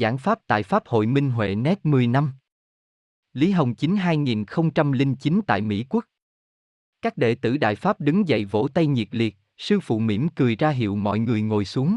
[0.00, 2.32] giảng pháp tại Pháp hội Minh Huệ nét 10 năm.
[3.32, 6.04] Lý Hồng Chính 2009 tại Mỹ Quốc.
[7.02, 10.56] Các đệ tử Đại Pháp đứng dậy vỗ tay nhiệt liệt, sư phụ mỉm cười
[10.56, 11.96] ra hiệu mọi người ngồi xuống.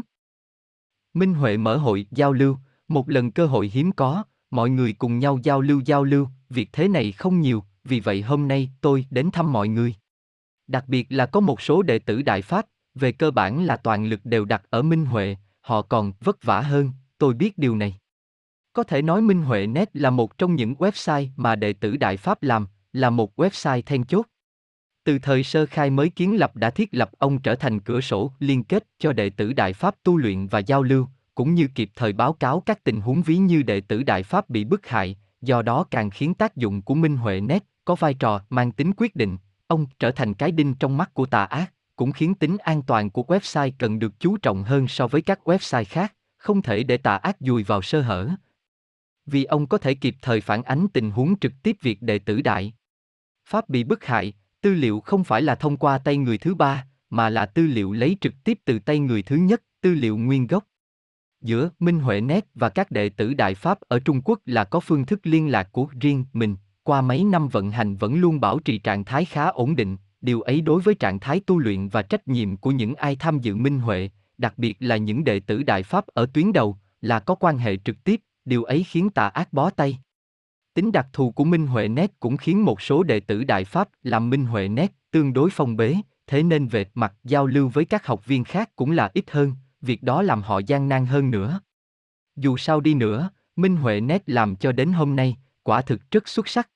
[1.14, 2.56] Minh Huệ mở hội giao lưu,
[2.88, 6.68] một lần cơ hội hiếm có, mọi người cùng nhau giao lưu giao lưu, việc
[6.72, 9.94] thế này không nhiều, vì vậy hôm nay tôi đến thăm mọi người.
[10.66, 14.06] Đặc biệt là có một số đệ tử Đại Pháp, về cơ bản là toàn
[14.06, 17.98] lực đều đặt ở Minh Huệ, họ còn vất vả hơn, tôi biết điều này.
[18.72, 22.16] Có thể nói Minh Huệ Net là một trong những website mà đệ tử Đại
[22.16, 24.26] Pháp làm, là một website then chốt.
[25.04, 28.32] Từ thời sơ khai mới kiến lập đã thiết lập ông trở thành cửa sổ
[28.38, 31.90] liên kết cho đệ tử Đại Pháp tu luyện và giao lưu, cũng như kịp
[31.96, 35.16] thời báo cáo các tình huống ví như đệ tử Đại Pháp bị bức hại,
[35.42, 38.92] do đó càng khiến tác dụng của Minh Huệ Net có vai trò mang tính
[38.96, 42.56] quyết định, ông trở thành cái đinh trong mắt của tà ác, cũng khiến tính
[42.58, 46.62] an toàn của website cần được chú trọng hơn so với các website khác, không
[46.62, 48.30] thể để tà ác dùi vào sơ hở.
[49.26, 52.42] Vì ông có thể kịp thời phản ánh tình huống trực tiếp việc đệ tử
[52.42, 52.72] đại.
[53.48, 56.86] Pháp bị bức hại, tư liệu không phải là thông qua tay người thứ ba,
[57.10, 60.46] mà là tư liệu lấy trực tiếp từ tay người thứ nhất, tư liệu nguyên
[60.46, 60.64] gốc.
[61.40, 64.80] Giữa Minh Huệ nét và các đệ tử Đại Pháp ở Trung Quốc là có
[64.80, 68.58] phương thức liên lạc của riêng mình, qua mấy năm vận hành vẫn luôn bảo
[68.58, 72.02] trì trạng thái khá ổn định, điều ấy đối với trạng thái tu luyện và
[72.02, 75.62] trách nhiệm của những ai tham dự Minh Huệ, đặc biệt là những đệ tử
[75.62, 79.28] Đại Pháp ở tuyến đầu, là có quan hệ trực tiếp, điều ấy khiến tà
[79.28, 79.98] ác bó tay.
[80.74, 83.88] Tính đặc thù của Minh Huệ nét cũng khiến một số đệ tử Đại Pháp
[84.02, 85.96] làm Minh Huệ nét tương đối phong bế,
[86.26, 89.52] thế nên về mặt giao lưu với các học viên khác cũng là ít hơn,
[89.80, 91.60] việc đó làm họ gian nan hơn nữa.
[92.36, 96.28] Dù sao đi nữa, Minh Huệ nét làm cho đến hôm nay, quả thực rất
[96.28, 96.68] xuất sắc.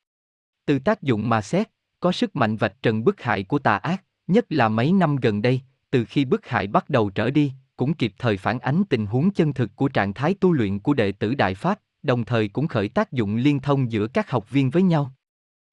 [0.66, 1.68] Từ tác dụng mà xét,
[2.00, 5.42] có sức mạnh vạch trần bức hại của tà ác, nhất là mấy năm gần
[5.42, 9.06] đây, từ khi bức hại bắt đầu trở đi, cũng kịp thời phản ánh tình
[9.06, 12.48] huống chân thực của trạng thái tu luyện của đệ tử Đại Pháp, đồng thời
[12.48, 15.12] cũng khởi tác dụng liên thông giữa các học viên với nhau.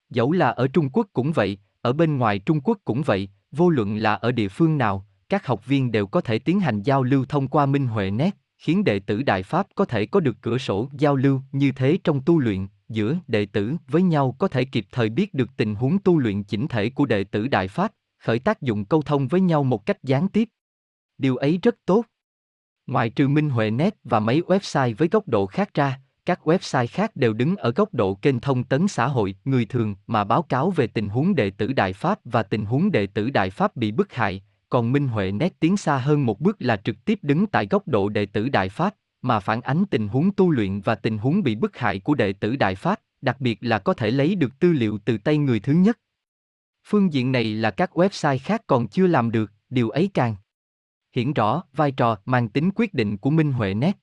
[0.10, 3.70] Dẫu là ở Trung Quốc cũng vậy, ở bên ngoài Trung Quốc cũng vậy, vô
[3.70, 7.04] luận là ở địa phương nào, các học viên đều có thể tiến hành giao
[7.04, 10.38] lưu thông qua Minh Huệ Net, khiến đệ tử Đại Pháp có thể có được
[10.42, 14.48] cửa sổ giao lưu như thế trong tu luyện, giữa đệ tử với nhau có
[14.48, 17.68] thể kịp thời biết được tình huống tu luyện chỉnh thể của đệ tử Đại
[17.68, 20.50] Pháp, khởi tác dụng câu thông với nhau một cách gián tiếp.
[21.18, 22.06] Điều ấy rất tốt.
[22.88, 26.88] Ngoài trừ Minh Huệ Net và mấy website với góc độ khác ra, các website
[26.88, 30.42] khác đều đứng ở góc độ kênh thông tấn xã hội, người thường mà báo
[30.42, 33.76] cáo về tình huống đệ tử Đại Pháp và tình huống đệ tử Đại Pháp
[33.76, 37.20] bị bức hại, còn Minh Huệ Net tiến xa hơn một bước là trực tiếp
[37.22, 40.82] đứng tại góc độ đệ tử Đại Pháp, mà phản ánh tình huống tu luyện
[40.82, 43.94] và tình huống bị bức hại của đệ tử Đại Pháp, đặc biệt là có
[43.94, 46.00] thể lấy được tư liệu từ tay người thứ nhất.
[46.88, 50.36] Phương diện này là các website khác còn chưa làm được, điều ấy càng
[51.16, 53.98] hiển rõ vai trò mang tính quyết định của Minh Huệ Net.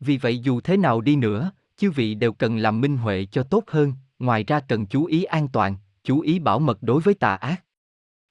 [0.00, 3.42] Vì vậy dù thế nào đi nữa, chư vị đều cần làm Minh Huệ cho
[3.42, 7.14] tốt hơn, ngoài ra cần chú ý an toàn, chú ý bảo mật đối với
[7.14, 7.64] tà ác.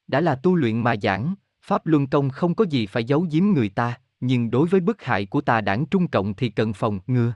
[0.08, 3.44] Đã là tu luyện mà giảng, Pháp Luân Công không có gì phải giấu giếm
[3.44, 7.00] người ta, nhưng đối với bức hại của tà đảng Trung Cộng thì cần phòng
[7.08, 7.34] ngừa.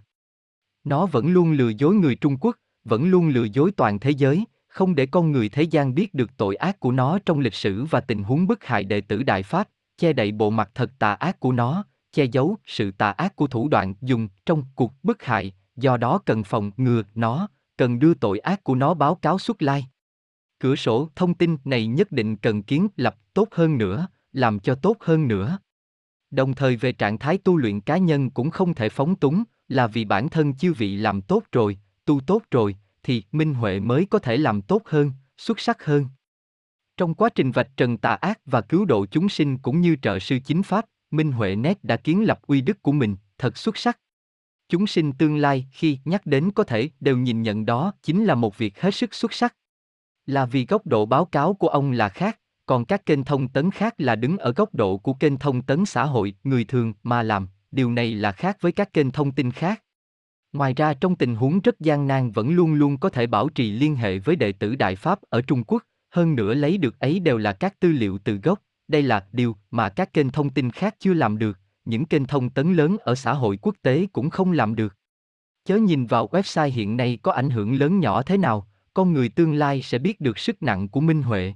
[0.84, 4.46] Nó vẫn luôn lừa dối người Trung Quốc, vẫn luôn lừa dối toàn thế giới,
[4.70, 7.86] không để con người thế gian biết được tội ác của nó trong lịch sử
[7.86, 11.14] và tình huống bức hại đệ tử Đại Pháp, che đậy bộ mặt thật tà
[11.14, 15.24] ác của nó, che giấu sự tà ác của thủ đoạn dùng trong cuộc bức
[15.24, 17.48] hại, do đó cần phòng ngừa nó,
[17.78, 19.88] cần đưa tội ác của nó báo cáo xuất lai.
[20.60, 24.76] Cửa sổ thông tin này nhất định cần kiến lập tốt hơn nữa, làm cho
[24.76, 25.60] tốt hơn nữa.
[26.32, 29.88] Đồng thời về trạng thái tu luyện cá nhân cũng không thể phóng túng, là
[29.88, 34.06] vì bản thân chư vị làm tốt rồi, tu tốt rồi, thì minh huệ mới
[34.06, 36.06] có thể làm tốt hơn, xuất sắc hơn.
[36.98, 40.20] Trong quá trình vạch trần tà ác và cứu độ chúng sinh cũng như trợ
[40.20, 43.78] sư chính pháp, Minh Huệ Nét đã kiến lập uy đức của mình, thật xuất
[43.78, 44.00] sắc.
[44.70, 48.36] Chúng sinh tương lai khi nhắc đến có thể đều nhìn nhận đó chính là
[48.36, 49.56] một việc hết sức xuất sắc.
[50.26, 53.72] Là vì góc độ báo cáo của ông là khác, còn các kênh thông tấn
[53.72, 57.24] khác là đứng ở góc độ của kênh thông tấn xã hội, người thường mà
[57.24, 59.84] làm, điều này là khác với các kênh thông tin khác.
[60.54, 63.72] Ngoài ra trong tình huống rất gian nan vẫn luôn luôn có thể bảo trì
[63.72, 67.20] liên hệ với đệ tử Đại Pháp ở Trung Quốc, hơn nữa lấy được ấy
[67.20, 70.72] đều là các tư liệu từ gốc, đây là điều mà các kênh thông tin
[70.72, 74.30] khác chưa làm được, những kênh thông tấn lớn ở xã hội quốc tế cũng
[74.30, 74.96] không làm được.
[75.66, 79.30] Chớ nhìn vào website hiện nay có ảnh hưởng lớn nhỏ thế nào, con người
[79.30, 81.54] tương lai sẽ biết được sức nặng của Minh Huệ.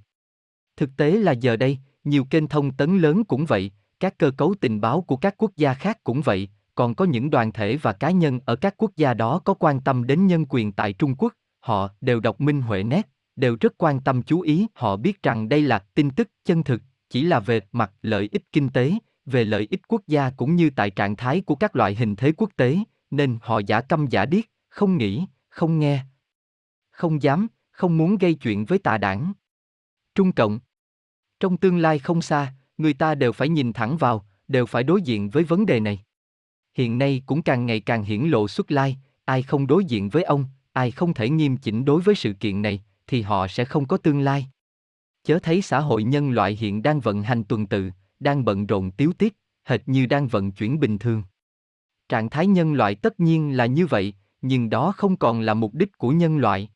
[0.78, 4.56] Thực tế là giờ đây, nhiều kênh thông tấn lớn cũng vậy, các cơ cấu
[4.62, 7.94] tình báo của các quốc gia khác cũng vậy, còn có những đoàn thể và
[7.94, 11.16] cá nhân ở các quốc gia đó có quan tâm đến nhân quyền tại Trung
[11.16, 15.24] Quốc, họ đều đọc Minh Huệ nét, đều rất quan tâm chú ý, họ biết
[15.24, 18.94] rằng đây là tin tức chân thực, chỉ là về mặt lợi ích kinh tế,
[19.26, 22.32] về lợi ích quốc gia cũng như tại trạng thái của các loại hình thế
[22.38, 22.78] quốc tế,
[23.12, 26.04] nên họ giả câm giả điếc, không nghĩ, không nghe.
[26.92, 29.34] Không dám, không muốn gây chuyện với tà đảng.
[30.16, 30.60] Trung Cộng
[31.40, 35.02] Trong tương lai không xa, người ta đều phải nhìn thẳng vào, đều phải đối
[35.02, 36.04] diện với vấn đề này.
[36.74, 40.24] Hiện nay cũng càng ngày càng hiển lộ xuất lai, ai không đối diện với
[40.24, 43.88] ông, ai không thể nghiêm chỉnh đối với sự kiện này, thì họ sẽ không
[43.88, 44.48] có tương lai.
[45.24, 48.92] Chớ thấy xã hội nhân loại hiện đang vận hành tuần tự, đang bận rộn
[48.92, 49.36] tiếu tiết,
[49.66, 51.24] hệt như đang vận chuyển bình thường.
[52.10, 55.74] Trạng thái nhân loại tất nhiên là như vậy, nhưng đó không còn là mục
[55.74, 56.70] đích của nhân loại.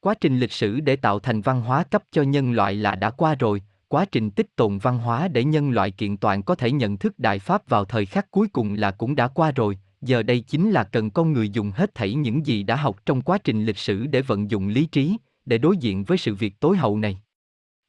[0.00, 3.10] Quá trình lịch sử để tạo thành văn hóa cấp cho nhân loại là đã
[3.10, 3.62] qua rồi,
[3.94, 7.18] quá trình tích tồn văn hóa để nhân loại kiện toàn có thể nhận thức
[7.18, 10.70] đại pháp vào thời khắc cuối cùng là cũng đã qua rồi, giờ đây chính
[10.70, 13.78] là cần con người dùng hết thảy những gì đã học trong quá trình lịch
[13.78, 17.18] sử để vận dụng lý trí, để đối diện với sự việc tối hậu này.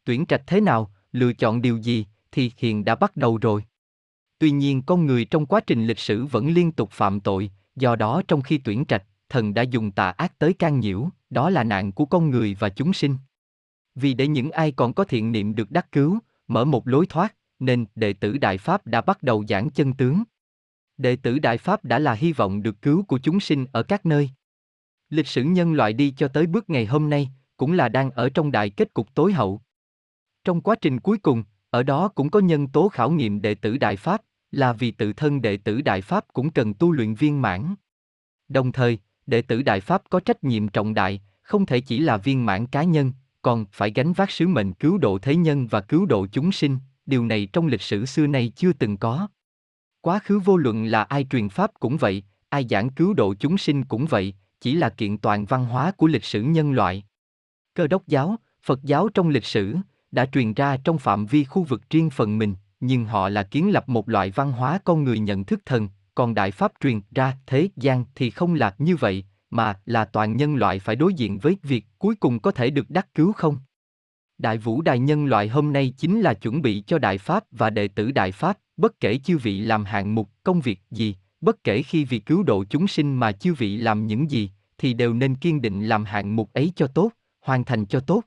[0.03, 3.63] Tuyển trạch thế nào, lựa chọn điều gì, thì hiện đã bắt đầu rồi.
[4.39, 7.95] Tuy nhiên con người trong quá trình lịch sử vẫn liên tục phạm tội, do
[7.95, 11.63] đó trong khi tuyển trạch, thần đã dùng tà ác tới can nhiễu, đó là
[11.63, 13.17] nạn của con người và chúng sinh.
[13.95, 17.35] Vì để những ai còn có thiện niệm được đắc cứu, mở một lối thoát,
[17.59, 20.23] nên đệ tử Đại Pháp đã bắt đầu giảng chân tướng.
[20.97, 24.05] Đệ tử Đại Pháp đã là hy vọng được cứu của chúng sinh ở các
[24.05, 24.29] nơi.
[25.09, 28.29] Lịch sử nhân loại đi cho tới bước ngày hôm nay, cũng là đang ở
[28.29, 29.61] trong đại kết cục tối hậu.
[30.43, 33.77] Trong quá trình cuối cùng, ở đó cũng có nhân tố khảo nghiệm đệ tử
[33.77, 34.21] Đại Pháp,
[34.51, 37.75] là vì tự thân đệ tử Đại Pháp cũng cần tu luyện viên mãn.
[38.47, 42.17] Đồng thời, đệ tử Đại Pháp có trách nhiệm trọng đại, không thể chỉ là
[42.17, 43.13] viên mãn cá nhân,
[43.45, 46.77] còn phải gánh vác sứ mệnh cứu độ thế nhân và cứu độ chúng sinh,
[47.05, 49.27] điều này trong lịch sử xưa nay chưa từng có.
[50.01, 53.57] Quá khứ vô luận là ai truyền pháp cũng vậy, ai giảng cứu độ chúng
[53.57, 57.03] sinh cũng vậy, chỉ là kiện toàn văn hóa của lịch sử nhân loại.
[57.73, 59.75] Cơ đốc giáo, Phật giáo trong lịch sử
[60.11, 63.71] đã truyền ra trong phạm vi khu vực riêng phần mình, nhưng họ là kiến
[63.71, 67.37] lập một loại văn hóa con người nhận thức thần, còn đại pháp truyền ra
[67.47, 71.37] thế gian thì không là như vậy, mà là toàn nhân loại phải đối diện
[71.37, 73.57] với việc cuối cùng có thể được đắc cứu không?
[74.37, 77.69] Đại vũ đại nhân loại hôm nay chính là chuẩn bị cho đại pháp và
[77.69, 81.63] đệ tử đại pháp, bất kể chư vị làm hạng mục công việc gì, bất
[81.63, 85.13] kể khi vì cứu độ chúng sinh mà chư vị làm những gì, thì đều
[85.13, 88.23] nên kiên định làm hạng mục ấy cho tốt, hoàn thành cho tốt.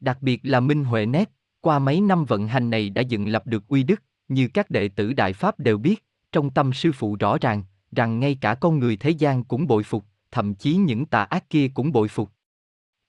[0.00, 1.30] Đặc biệt là Minh Huệ Nét,
[1.60, 4.88] qua mấy năm vận hành này đã dựng lập được uy đức, như các đệ
[4.88, 7.62] tử Đại Pháp đều biết, trong tâm sư phụ rõ ràng,
[7.92, 11.50] rằng ngay cả con người thế gian cũng bội phục, thậm chí những tà ác
[11.50, 12.30] kia cũng bội phục.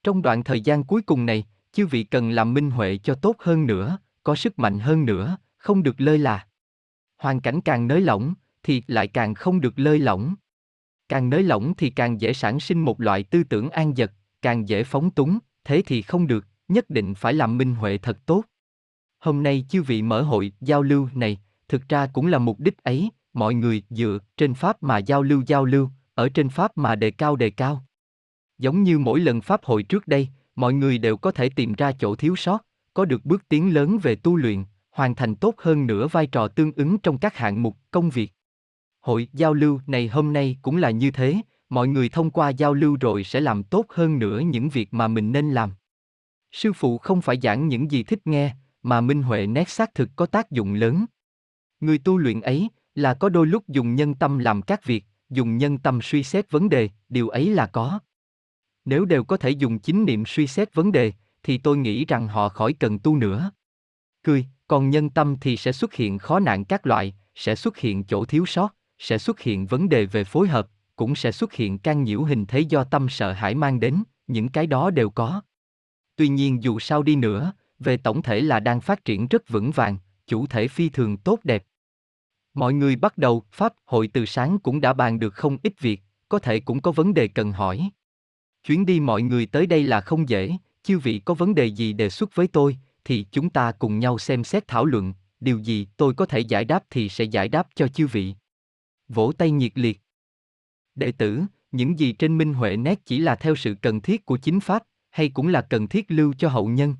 [0.03, 3.35] Trong đoạn thời gian cuối cùng này, chư vị cần làm minh huệ cho tốt
[3.39, 6.47] hơn nữa, có sức mạnh hơn nữa, không được lơi là.
[7.17, 8.33] Hoàn cảnh càng nới lỏng,
[8.63, 10.35] thì lại càng không được lơi lỏng.
[11.09, 14.11] Càng nới lỏng thì càng dễ sản sinh một loại tư tưởng an dật,
[14.41, 18.25] càng dễ phóng túng, thế thì không được, nhất định phải làm minh huệ thật
[18.25, 18.43] tốt.
[19.19, 22.83] Hôm nay chư vị mở hội giao lưu này, thực ra cũng là mục đích
[22.83, 25.89] ấy, mọi người dựa trên pháp mà giao lưu giao lưu,
[26.19, 27.83] ở trên pháp mà đề cao đề cao.
[28.57, 31.91] Giống như mỗi lần pháp hội trước đây, mọi người đều có thể tìm ra
[31.91, 35.87] chỗ thiếu sót, có được bước tiến lớn về tu luyện, hoàn thành tốt hơn
[35.87, 38.33] nữa vai trò tương ứng trong các hạng mục công việc.
[39.01, 41.35] Hội giao lưu này hôm nay cũng là như thế,
[41.69, 45.07] mọi người thông qua giao lưu rồi sẽ làm tốt hơn nữa những việc mà
[45.07, 45.71] mình nên làm.
[46.51, 50.09] Sư phụ không phải giảng những gì thích nghe, mà minh huệ nét xác thực
[50.15, 51.05] có tác dụng lớn.
[51.79, 55.57] Người tu luyện ấy là có đôi lúc dùng nhân tâm làm các việc, dùng
[55.57, 57.99] nhân tâm suy xét vấn đề, điều ấy là có.
[58.85, 61.11] Nếu đều có thể dùng chính niệm suy xét vấn đề,
[61.43, 63.51] thì tôi nghĩ rằng họ khỏi cần tu nữa.
[64.23, 68.03] Cười, còn nhân tâm thì sẽ xuất hiện khó nạn các loại, sẽ xuất hiện
[68.03, 71.79] chỗ thiếu sót, sẽ xuất hiện vấn đề về phối hợp, cũng sẽ xuất hiện
[71.79, 75.41] can nhiễu hình thế do tâm sợ hãi mang đến, những cái đó đều có.
[76.15, 79.71] Tuy nhiên dù sao đi nữa, về tổng thể là đang phát triển rất vững
[79.71, 81.63] vàng, chủ thể phi thường tốt đẹp.
[82.59, 86.01] Mọi người bắt đầu, Pháp hội từ sáng cũng đã bàn được không ít việc,
[86.29, 87.89] có thể cũng có vấn đề cần hỏi.
[88.63, 91.93] Chuyến đi mọi người tới đây là không dễ, chư vị có vấn đề gì
[91.93, 95.87] đề xuất với tôi, thì chúng ta cùng nhau xem xét thảo luận, điều gì
[95.97, 98.35] tôi có thể giải đáp thì sẽ giải đáp cho chư vị.
[99.07, 100.01] Vỗ tay nhiệt liệt.
[100.95, 104.37] Đệ tử, những gì trên Minh Huệ nét chỉ là theo sự cần thiết của
[104.37, 106.95] chính Pháp, hay cũng là cần thiết lưu cho hậu nhân?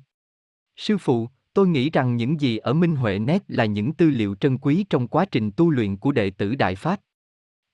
[0.76, 4.34] Sư phụ, tôi nghĩ rằng những gì ở Minh Huệ Nét là những tư liệu
[4.34, 7.00] trân quý trong quá trình tu luyện của đệ tử Đại Pháp.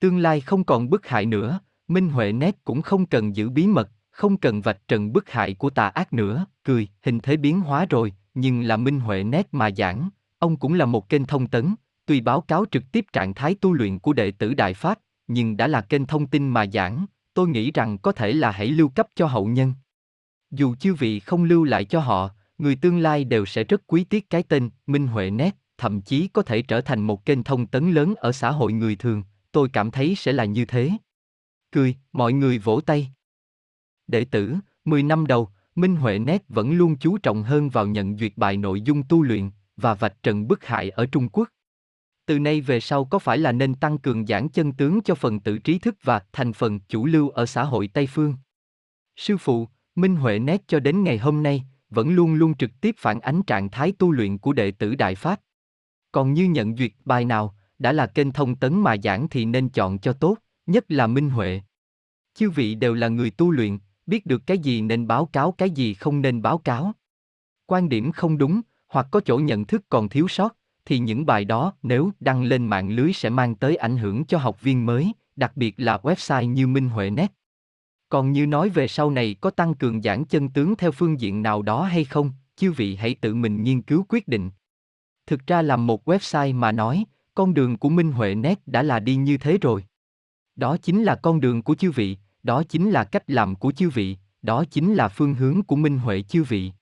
[0.00, 3.66] Tương lai không còn bức hại nữa, Minh Huệ Nét cũng không cần giữ bí
[3.66, 7.60] mật, không cần vạch trần bức hại của tà ác nữa, cười, hình thế biến
[7.60, 11.46] hóa rồi, nhưng là Minh Huệ Nét mà giảng, ông cũng là một kênh thông
[11.46, 11.74] tấn,
[12.06, 15.56] tuy báo cáo trực tiếp trạng thái tu luyện của đệ tử Đại Pháp, nhưng
[15.56, 18.88] đã là kênh thông tin mà giảng, tôi nghĩ rằng có thể là hãy lưu
[18.88, 19.72] cấp cho hậu nhân.
[20.50, 24.04] Dù chư vị không lưu lại cho họ, người tương lai đều sẽ rất quý
[24.04, 27.66] tiếc cái tên Minh Huệ Net, thậm chí có thể trở thành một kênh thông
[27.66, 29.22] tấn lớn ở xã hội người thường.
[29.52, 30.90] tôi cảm thấy sẽ là như thế.
[31.72, 33.08] Cười, mọi người vỗ tay.
[34.06, 38.18] Đệ tử, 10 năm đầu, Minh Huệ Nét vẫn luôn chú trọng hơn vào nhận
[38.18, 41.48] duyệt bài nội dung tu luyện và vạch trần bức hại ở Trung Quốc.
[42.26, 45.40] Từ nay về sau có phải là nên tăng cường giảng chân tướng cho phần
[45.40, 48.34] tử trí thức và thành phần chủ lưu ở xã hội Tây Phương?
[49.16, 52.94] Sư phụ, Minh Huệ Nét cho đến ngày hôm nay, vẫn luôn luôn trực tiếp
[52.98, 55.40] phản ánh trạng thái tu luyện của đệ tử Đại Pháp.
[56.12, 59.68] Còn như nhận duyệt bài nào, đã là kênh thông tấn mà giảng thì nên
[59.68, 61.60] chọn cho tốt, nhất là Minh Huệ.
[62.34, 65.70] Chư vị đều là người tu luyện, biết được cái gì nên báo cáo cái
[65.70, 66.92] gì không nên báo cáo.
[67.66, 71.44] Quan điểm không đúng, hoặc có chỗ nhận thức còn thiếu sót, thì những bài
[71.44, 75.12] đó nếu đăng lên mạng lưới sẽ mang tới ảnh hưởng cho học viên mới,
[75.36, 77.32] đặc biệt là website như Minh Huệ Net.
[78.16, 81.42] Còn như nói về sau này có tăng cường giảng chân tướng theo phương diện
[81.42, 84.50] nào đó hay không, chư vị hãy tự mình nghiên cứu quyết định.
[85.26, 87.04] Thực ra làm một website mà nói,
[87.34, 89.84] con đường của Minh Huệ Net đã là đi như thế rồi.
[90.56, 93.90] Đó chính là con đường của chư vị, đó chính là cách làm của chư
[93.90, 96.72] vị, đó chính là phương hướng của Minh Huệ chư vị.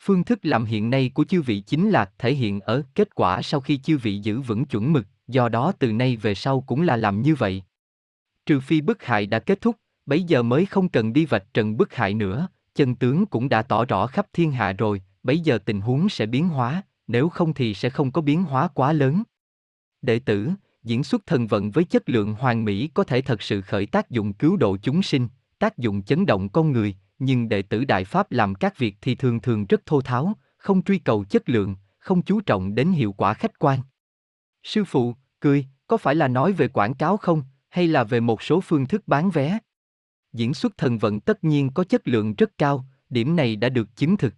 [0.00, 3.42] Phương thức làm hiện nay của chư vị chính là thể hiện ở kết quả
[3.42, 6.82] sau khi chư vị giữ vững chuẩn mực, do đó từ nay về sau cũng
[6.82, 7.62] là làm như vậy.
[8.46, 9.76] Trừ phi bức hại đã kết thúc,
[10.08, 13.62] bấy giờ mới không cần đi vạch trần bức hại nữa, chân tướng cũng đã
[13.62, 17.54] tỏ rõ khắp thiên hạ rồi, bấy giờ tình huống sẽ biến hóa, nếu không
[17.54, 19.22] thì sẽ không có biến hóa quá lớn.
[20.02, 20.50] Đệ tử,
[20.82, 24.10] diễn xuất thần vận với chất lượng hoàn mỹ có thể thật sự khởi tác
[24.10, 28.04] dụng cứu độ chúng sinh, tác dụng chấn động con người, nhưng đệ tử Đại
[28.04, 31.76] Pháp làm các việc thì thường thường rất thô tháo, không truy cầu chất lượng,
[31.98, 33.80] không chú trọng đến hiệu quả khách quan.
[34.62, 38.42] Sư phụ, cười, có phải là nói về quảng cáo không, hay là về một
[38.42, 39.58] số phương thức bán vé?
[40.32, 43.96] Diễn xuất thần vận tất nhiên có chất lượng rất cao, điểm này đã được
[43.96, 44.34] chứng thực.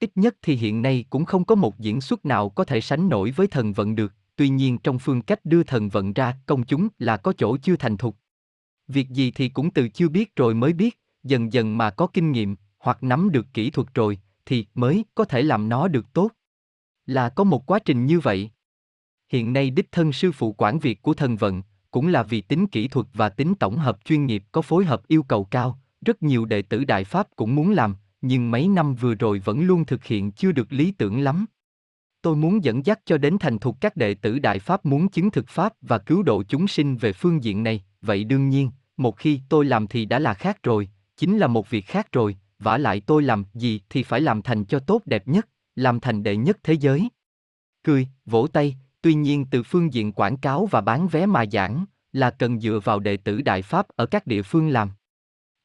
[0.00, 3.08] Ít nhất thì hiện nay cũng không có một diễn xuất nào có thể sánh
[3.08, 6.66] nổi với thần vận được, tuy nhiên trong phương cách đưa thần vận ra công
[6.66, 8.16] chúng là có chỗ chưa thành thục.
[8.88, 12.32] Việc gì thì cũng từ chưa biết rồi mới biết, dần dần mà có kinh
[12.32, 16.30] nghiệm, hoặc nắm được kỹ thuật rồi, thì mới có thể làm nó được tốt.
[17.06, 18.50] Là có một quá trình như vậy.
[19.28, 21.62] Hiện nay đích thân sư phụ quản việc của thần vận,
[21.94, 25.08] cũng là vì tính kỹ thuật và tính tổng hợp chuyên nghiệp có phối hợp
[25.08, 28.94] yêu cầu cao, rất nhiều đệ tử Đại Pháp cũng muốn làm, nhưng mấy năm
[28.94, 31.46] vừa rồi vẫn luôn thực hiện chưa được lý tưởng lắm.
[32.22, 35.30] Tôi muốn dẫn dắt cho đến thành thục các đệ tử Đại Pháp muốn chứng
[35.30, 39.18] thực Pháp và cứu độ chúng sinh về phương diện này, vậy đương nhiên, một
[39.18, 42.78] khi tôi làm thì đã là khác rồi, chính là một việc khác rồi, vả
[42.78, 46.36] lại tôi làm gì thì phải làm thành cho tốt đẹp nhất, làm thành đệ
[46.36, 47.08] nhất thế giới.
[47.84, 51.84] Cười, vỗ tay, tuy nhiên từ phương diện quảng cáo và bán vé mà giảng,
[52.12, 54.90] là cần dựa vào đệ tử Đại Pháp ở các địa phương làm.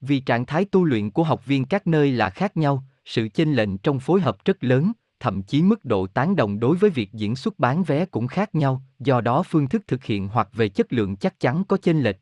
[0.02, 3.54] Vì trạng thái tu luyện của học viên các nơi là khác nhau, sự chênh
[3.54, 7.14] lệnh trong phối hợp rất lớn, thậm chí mức độ tán đồng đối với việc
[7.14, 10.70] diễn xuất bán vé cũng khác nhau, do đó phương thức thực hiện hoặc về
[10.70, 12.18] chất lượng chắc chắn có chênh lệch.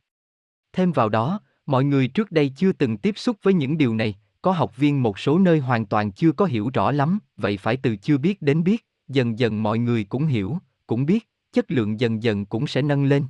[0.74, 4.16] Thêm vào đó, mọi người trước đây chưa từng tiếp xúc với những điều này,
[4.42, 7.78] có học viên một số nơi hoàn toàn chưa có hiểu rõ lắm, vậy phải
[7.78, 12.00] từ chưa biết đến biết, dần dần mọi người cũng hiểu, cũng biết, chất lượng
[12.00, 13.26] dần dần cũng sẽ nâng lên.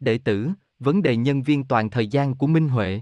[0.00, 3.00] Đệ tử, vấn đề nhân viên toàn thời gian của Minh Huệ.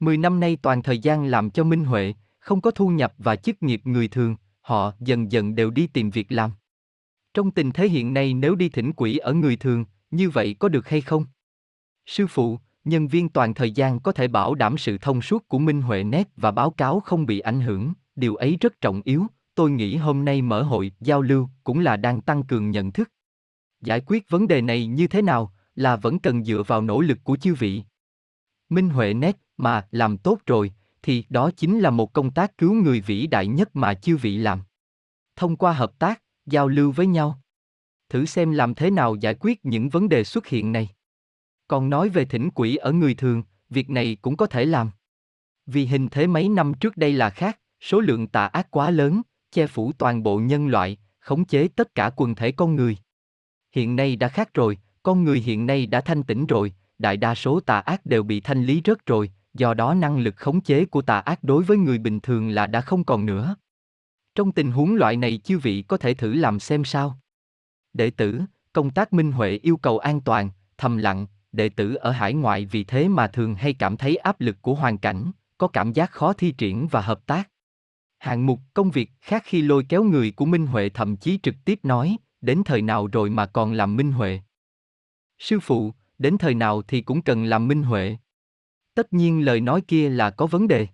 [0.00, 3.36] Mười năm nay toàn thời gian làm cho Minh Huệ, không có thu nhập và
[3.36, 6.50] chức nghiệp người thường, họ dần dần đều đi tìm việc làm.
[7.34, 10.68] Trong tình thế hiện nay nếu đi thỉnh quỷ ở người thường, như vậy có
[10.68, 11.24] được hay không?
[12.06, 15.58] Sư phụ, nhân viên toàn thời gian có thể bảo đảm sự thông suốt của
[15.58, 19.26] Minh Huệ nét và báo cáo không bị ảnh hưởng, điều ấy rất trọng yếu,
[19.54, 23.10] tôi nghĩ hôm nay mở hội giao lưu cũng là đang tăng cường nhận thức.
[23.80, 27.18] Giải quyết vấn đề này như thế nào là vẫn cần dựa vào nỗ lực
[27.24, 27.82] của chư vị.
[28.68, 32.74] Minh Huệ nét mà làm tốt rồi thì đó chính là một công tác cứu
[32.74, 34.60] người vĩ đại nhất mà chư vị làm.
[35.36, 37.40] Thông qua hợp tác, giao lưu với nhau.
[38.08, 40.88] Thử xem làm thế nào giải quyết những vấn đề xuất hiện này.
[41.68, 44.90] Còn nói về thỉnh quỷ ở người thường, việc này cũng có thể làm.
[45.66, 49.22] Vì hình thế mấy năm trước đây là khác, số lượng tà ác quá lớn,
[49.52, 52.96] che phủ toàn bộ nhân loại, khống chế tất cả quần thể con người.
[53.72, 57.34] Hiện nay đã khác rồi, con người hiện nay đã thanh tĩnh rồi, đại đa
[57.34, 60.84] số tà ác đều bị thanh lý rớt rồi, do đó năng lực khống chế
[60.84, 63.56] của tà ác đối với người bình thường là đã không còn nữa.
[64.34, 67.18] Trong tình huống loại này chư vị có thể thử làm xem sao.
[67.92, 68.40] Đệ tử,
[68.72, 72.66] công tác minh huệ yêu cầu an toàn, thầm lặng, đệ tử ở hải ngoại
[72.66, 76.10] vì thế mà thường hay cảm thấy áp lực của hoàn cảnh, có cảm giác
[76.10, 77.51] khó thi triển và hợp tác.
[78.22, 81.54] Hạng mục công việc khác khi lôi kéo người của Minh Huệ thậm chí trực
[81.64, 84.40] tiếp nói, đến thời nào rồi mà còn làm Minh Huệ.
[85.38, 88.16] Sư phụ, đến thời nào thì cũng cần làm Minh Huệ.
[88.94, 90.86] Tất nhiên lời nói kia là có vấn đề.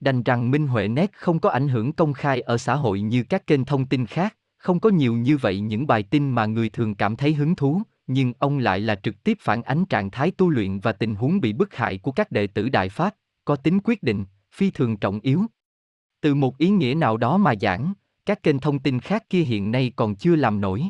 [0.00, 3.22] Đành rằng Minh Huệ nét không có ảnh hưởng công khai ở xã hội như
[3.22, 6.68] các kênh thông tin khác, không có nhiều như vậy những bài tin mà người
[6.68, 10.30] thường cảm thấy hứng thú, nhưng ông lại là trực tiếp phản ánh trạng thái
[10.30, 13.14] tu luyện và tình huống bị bức hại của các đệ tử Đại Pháp,
[13.44, 15.46] có tính quyết định, phi thường trọng yếu.
[16.20, 17.92] Từ một ý nghĩa nào đó mà giảng,
[18.26, 20.84] các kênh thông tin khác kia hiện nay còn chưa làm nổi.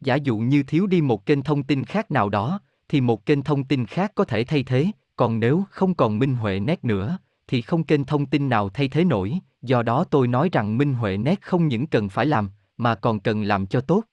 [0.00, 3.42] Giả dụ như thiếu đi một kênh thông tin khác nào đó, thì một kênh
[3.42, 4.86] thông tin khác có thể thay thế,
[5.16, 8.88] còn nếu không còn Minh Huệ Net nữa, thì không kênh thông tin nào thay
[8.88, 12.50] thế nổi, do đó tôi nói rằng Minh Huệ Net không những cần phải làm,
[12.76, 14.04] mà còn cần làm cho tốt.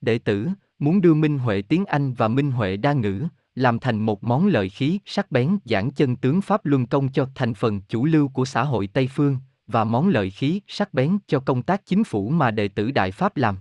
[0.00, 3.98] Đệ tử, muốn đưa Minh Huệ tiếng Anh và Minh Huệ đa ngữ, làm thành
[3.98, 7.80] một món lợi khí sắc bén giảng chân tướng Pháp Luân Công cho thành phần
[7.80, 11.62] chủ lưu của xã hội Tây Phương, và món lợi khí sắc bén cho công
[11.62, 13.56] tác chính phủ mà đệ tử Đại Pháp làm.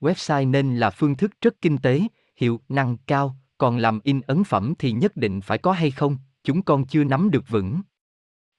[0.00, 2.00] Website nên là phương thức rất kinh tế,
[2.36, 6.18] hiệu năng cao, còn làm in ấn phẩm thì nhất định phải có hay không,
[6.44, 7.80] chúng con chưa nắm được vững.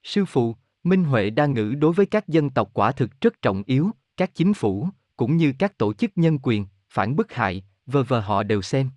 [0.03, 3.63] Sư phụ, Minh Huệ đa ngữ đối với các dân tộc quả thực rất trọng
[3.65, 8.03] yếu, các chính phủ, cũng như các tổ chức nhân quyền, phản bức hại, vờ
[8.03, 8.89] vờ họ đều xem.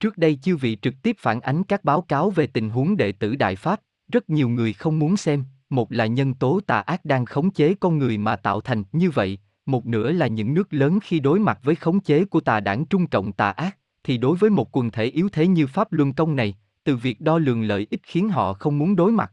[0.00, 3.12] Trước đây chư vị trực tiếp phản ánh các báo cáo về tình huống đệ
[3.12, 3.80] tử Đại Pháp,
[4.12, 7.74] rất nhiều người không muốn xem, một là nhân tố tà ác đang khống chế
[7.80, 11.38] con người mà tạo thành như vậy, một nữa là những nước lớn khi đối
[11.38, 14.76] mặt với khống chế của tà đảng trung cộng tà ác, thì đối với một
[14.76, 18.00] quần thể yếu thế như Pháp Luân Công này, từ việc đo lường lợi ích
[18.02, 19.32] khiến họ không muốn đối mặt.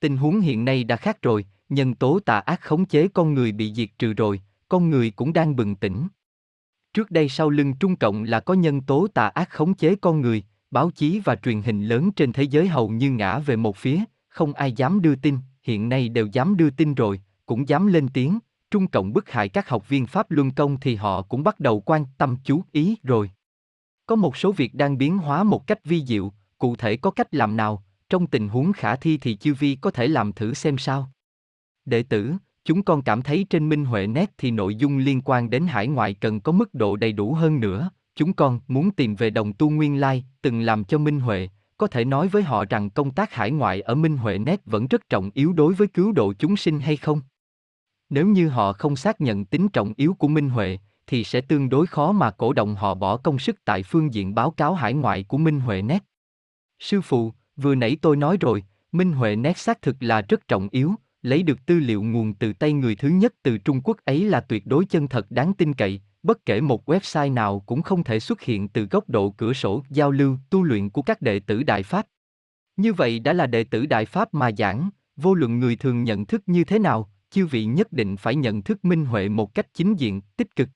[0.00, 3.52] Tình huống hiện nay đã khác rồi, nhân tố tà ác khống chế con người
[3.52, 6.08] bị diệt trừ rồi, con người cũng đang bừng tỉnh.
[6.94, 10.20] Trước đây sau lưng Trung Cộng là có nhân tố tà ác khống chế con
[10.20, 13.76] người, báo chí và truyền hình lớn trên thế giới hầu như ngã về một
[13.76, 17.86] phía, không ai dám đưa tin, hiện nay đều dám đưa tin rồi, cũng dám
[17.86, 18.38] lên tiếng,
[18.70, 21.80] Trung Cộng bức hại các học viên Pháp Luân Công thì họ cũng bắt đầu
[21.80, 23.30] quan tâm chú ý rồi.
[24.06, 27.34] Có một số việc đang biến hóa một cách vi diệu, cụ thể có cách
[27.34, 30.78] làm nào, trong tình huống khả thi thì chư vi có thể làm thử xem
[30.78, 31.10] sao.
[31.84, 35.50] Đệ tử, chúng con cảm thấy trên Minh Huệ Net thì nội dung liên quan
[35.50, 37.90] đến hải ngoại cần có mức độ đầy đủ hơn nữa.
[38.16, 41.48] Chúng con muốn tìm về đồng tu nguyên lai, từng làm cho Minh Huệ,
[41.84, 44.86] có thể nói với họ rằng công tác hải ngoại ở Minh Huệ Net vẫn
[44.86, 47.20] rất trọng yếu đối với cứu độ chúng sinh hay không?
[48.10, 51.68] Nếu như họ không xác nhận tính trọng yếu của Minh Huệ, thì sẽ tương
[51.68, 54.94] đối khó mà cổ động họ bỏ công sức tại phương diện báo cáo hải
[54.94, 56.04] ngoại của Minh Huệ Net.
[56.78, 60.68] Sư phụ, vừa nãy tôi nói rồi, Minh Huệ Net xác thực là rất trọng
[60.70, 64.24] yếu, lấy được tư liệu nguồn từ tay người thứ nhất từ Trung Quốc ấy
[64.24, 68.04] là tuyệt đối chân thật đáng tin cậy, bất kể một website nào cũng không
[68.04, 71.40] thể xuất hiện từ góc độ cửa sổ giao lưu tu luyện của các đệ
[71.40, 72.06] tử Đại Pháp.
[72.76, 76.26] Như vậy đã là đệ tử Đại Pháp mà giảng, vô luận người thường nhận
[76.26, 79.66] thức như thế nào, chư vị nhất định phải nhận thức minh huệ một cách
[79.74, 80.68] chính diện, tích cực.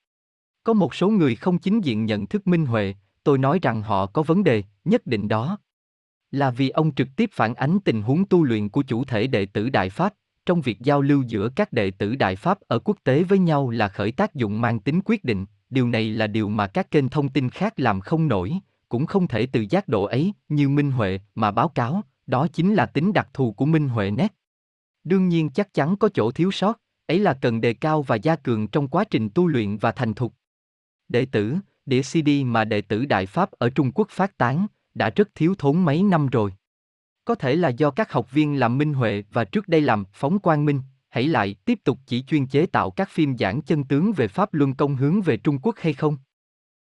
[0.65, 4.07] Có một số người không chính diện nhận thức minh huệ, tôi nói rằng họ
[4.07, 5.59] có vấn đề, nhất định đó.
[6.31, 9.47] Là vì ông trực tiếp phản ánh tình huống tu luyện của chủ thể đệ
[9.47, 10.15] tử Đại Pháp,
[10.49, 13.71] trong việc giao lưu giữa các đệ tử Đại Pháp ở quốc tế với nhau
[13.71, 17.09] là khởi tác dụng mang tính quyết định, điều này là điều mà các kênh
[17.09, 18.55] thông tin khác làm không nổi,
[18.89, 22.75] cũng không thể từ giác độ ấy như Minh Huệ mà báo cáo, đó chính
[22.75, 24.35] là tính đặc thù của Minh Huệ nét.
[25.05, 28.37] Đương nhiên chắc chắn có chỗ thiếu sót, ấy là cần đề cao và gia
[28.37, 30.35] cường trong quá trình tu luyện và thành thục.
[31.09, 31.57] Đệ tử,
[31.87, 35.55] đĩa CD mà đệ tử Đại Pháp ở Trung Quốc phát tán, đã rất thiếu
[35.59, 36.53] thốn mấy năm rồi.
[37.29, 40.39] Có thể là do các học viên làm Minh Huệ và trước đây làm Phóng
[40.39, 44.13] Quang Minh, hãy lại tiếp tục chỉ chuyên chế tạo các phim giảng chân tướng
[44.13, 46.17] về Pháp Luân Công hướng về Trung Quốc hay không?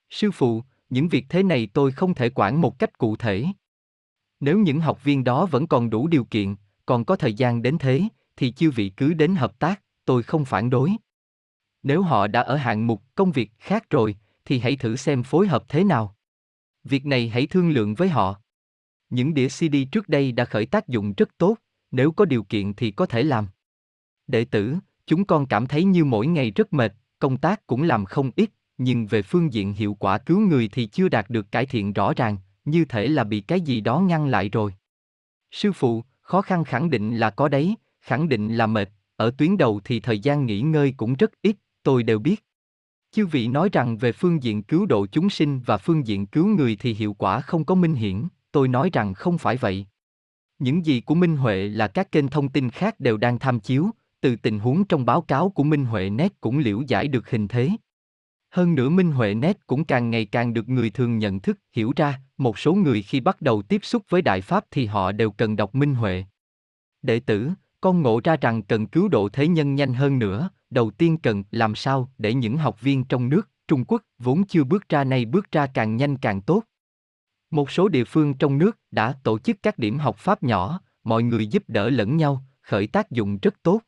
[0.09, 3.45] Sư phụ, những việc thế này tôi không thể quản một cách cụ thể.
[4.39, 7.77] Nếu những học viên đó vẫn còn đủ điều kiện, còn có thời gian đến
[7.77, 8.03] thế,
[8.37, 10.91] thì chư vị cứ đến hợp tác, tôi không phản đối.
[11.83, 15.47] Nếu họ đã ở hạng mục công việc khác rồi, thì hãy thử xem phối
[15.47, 16.15] hợp thế nào.
[16.83, 18.40] Việc này hãy thương lượng với họ.
[19.11, 21.55] Những đĩa CD trước đây đã khởi tác dụng rất tốt,
[21.91, 23.47] nếu có điều kiện thì có thể làm.
[24.27, 28.05] Đệ tử, chúng con cảm thấy như mỗi ngày rất mệt, công tác cũng làm
[28.05, 31.65] không ít, nhưng về phương diện hiệu quả cứu người thì chưa đạt được cải
[31.65, 34.73] thiện rõ ràng, như thể là bị cái gì đó ngăn lại rồi.
[35.51, 39.57] Sư phụ, khó khăn khẳng định là có đấy, khẳng định là mệt, ở tuyến
[39.57, 42.45] đầu thì thời gian nghỉ ngơi cũng rất ít, tôi đều biết.
[43.11, 46.47] Chư vị nói rằng về phương diện cứu độ chúng sinh và phương diện cứu
[46.47, 49.85] người thì hiệu quả không có minh hiển, tôi nói rằng không phải vậy.
[50.59, 53.89] Những gì của Minh Huệ là các kênh thông tin khác đều đang tham chiếu,
[54.21, 57.47] từ tình huống trong báo cáo của Minh Huệ Net cũng liễu giải được hình
[57.47, 57.69] thế.
[58.49, 61.93] Hơn nữa Minh Huệ Net cũng càng ngày càng được người thường nhận thức, hiểu
[61.95, 65.31] ra, một số người khi bắt đầu tiếp xúc với Đại Pháp thì họ đều
[65.31, 66.25] cần đọc Minh Huệ.
[67.01, 67.49] Đệ tử,
[67.81, 71.43] con ngộ ra rằng cần cứu độ thế nhân nhanh hơn nữa, đầu tiên cần
[71.51, 75.25] làm sao để những học viên trong nước, Trung Quốc vốn chưa bước ra nay
[75.25, 76.63] bước ra càng nhanh càng tốt.
[77.51, 81.23] Một số địa phương trong nước đã tổ chức các điểm học pháp nhỏ, mọi
[81.23, 83.81] người giúp đỡ lẫn nhau, khởi tác dụng rất tốt.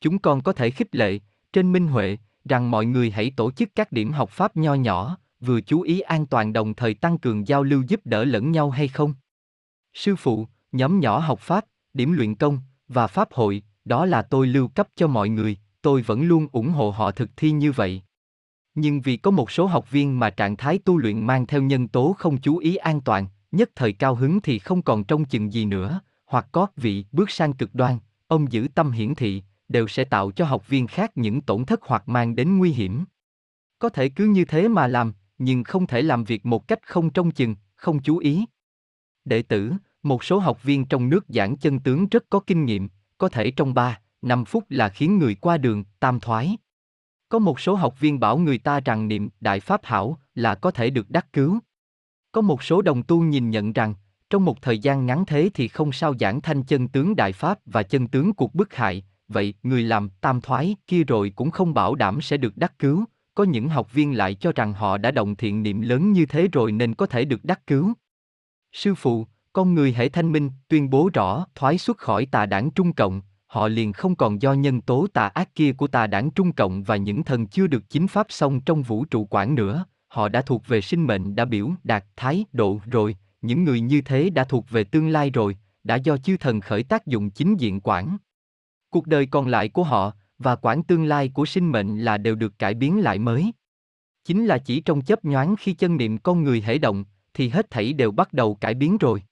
[0.00, 1.18] Chúng con có thể khích lệ,
[1.52, 5.18] trên Minh Huệ, rằng mọi người hãy tổ chức các điểm học pháp nho nhỏ,
[5.40, 8.70] vừa chú ý an toàn đồng thời tăng cường giao lưu giúp đỡ lẫn nhau
[8.70, 9.14] hay không?
[9.94, 14.46] Sư phụ, nhóm nhỏ học Pháp, điểm luyện công, và Pháp hội, đó là tôi
[14.46, 18.02] lưu cấp cho mọi người, tôi vẫn luôn ủng hộ họ thực thi như vậy.
[18.76, 21.88] Nhưng vì có một số học viên mà trạng thái tu luyện mang theo nhân
[21.88, 25.52] tố không chú ý an toàn, nhất thời cao hứng thì không còn trông chừng
[25.52, 29.88] gì nữa, hoặc có vị bước sang cực đoan, ông giữ tâm hiển thị, đều
[29.88, 33.04] sẽ tạo cho học viên khác những tổn thất hoặc mang đến nguy hiểm.
[33.78, 37.10] Có thể cứ như thế mà làm, nhưng không thể làm việc một cách không
[37.10, 38.44] trông chừng, không chú ý.
[39.24, 42.88] Đệ tử, một số học viên trong nước giảng chân tướng rất có kinh nghiệm,
[43.18, 46.56] có thể trong 3, 5 phút là khiến người qua đường, tam thoái.
[47.28, 50.70] Có một số học viên bảo người ta rằng niệm Đại Pháp Hảo là có
[50.70, 51.58] thể được đắc cứu.
[52.32, 53.94] Có một số đồng tu nhìn nhận rằng,
[54.30, 57.58] trong một thời gian ngắn thế thì không sao giảng thanh chân tướng Đại Pháp
[57.64, 61.74] và chân tướng cuộc bức hại, vậy người làm tam thoái kia rồi cũng không
[61.74, 65.10] bảo đảm sẽ được đắc cứu, có những học viên lại cho rằng họ đã
[65.10, 67.92] động thiện niệm lớn như thế rồi nên có thể được đắc cứu.
[68.72, 72.70] Sư phụ, con người hãy thanh minh, tuyên bố rõ, thoái xuất khỏi tà đảng
[72.70, 73.22] Trung Cộng,
[73.56, 76.82] họ liền không còn do nhân tố tà ác kia của tà đảng Trung Cộng
[76.82, 80.42] và những thần chưa được chính pháp xong trong vũ trụ quản nữa, họ đã
[80.42, 84.44] thuộc về sinh mệnh đã biểu đạt thái độ rồi, những người như thế đã
[84.44, 88.16] thuộc về tương lai rồi, đã do chư thần khởi tác dụng chính diện quản.
[88.90, 92.34] Cuộc đời còn lại của họ, và quản tương lai của sinh mệnh là đều
[92.34, 93.52] được cải biến lại mới.
[94.24, 97.70] Chính là chỉ trong chớp nhoáng khi chân niệm con người hễ động, thì hết
[97.70, 99.22] thảy đều bắt đầu cải biến rồi.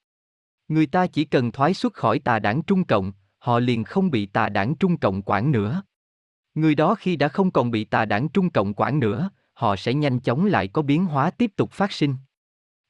[0.68, 3.12] Người ta chỉ cần thoái xuất khỏi tà đảng Trung Cộng,
[3.44, 5.82] họ liền không bị tà đảng Trung Cộng quản nữa.
[6.54, 9.94] Người đó khi đã không còn bị tà đảng Trung Cộng quản nữa, họ sẽ
[9.94, 12.16] nhanh chóng lại có biến hóa tiếp tục phát sinh.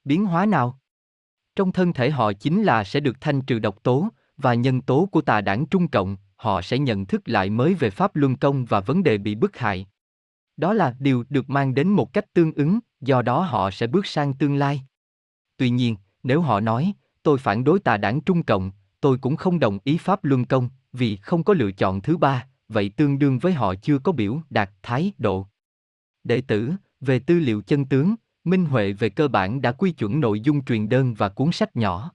[0.03, 0.79] Biến hóa nào?
[1.55, 5.09] Trong thân thể họ chính là sẽ được thanh trừ độc tố và nhân tố
[5.11, 8.65] của tà đảng Trung Cộng, họ sẽ nhận thức lại mới về pháp luân công
[8.65, 9.87] và vấn đề bị bức hại.
[10.57, 14.05] Đó là điều được mang đến một cách tương ứng, do đó họ sẽ bước
[14.05, 14.81] sang tương lai.
[15.57, 18.71] Tuy nhiên, nếu họ nói, tôi phản đối tà đảng Trung Cộng,
[19.05, 22.47] tôi cũng không đồng ý pháp luân công, vì không có lựa chọn thứ ba,
[22.69, 25.47] vậy tương đương với họ chưa có biểu đạt thái độ.
[26.23, 30.19] Đệ tử, về tư liệu chân tướng, Minh Huệ về cơ bản đã quy chuẩn
[30.19, 32.11] nội dung truyền đơn và cuốn sách nhỏ.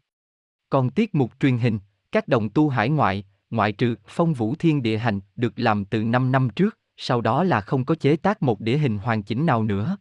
[0.71, 1.79] Còn tiết mục truyền hình,
[2.13, 6.05] các đồng tu hải ngoại, ngoại trừ phong vũ thiên địa hành được làm từ
[6.05, 9.47] 5 năm trước, sau đó là không có chế tác một đĩa hình hoàn chỉnh
[9.47, 9.97] nào nữa.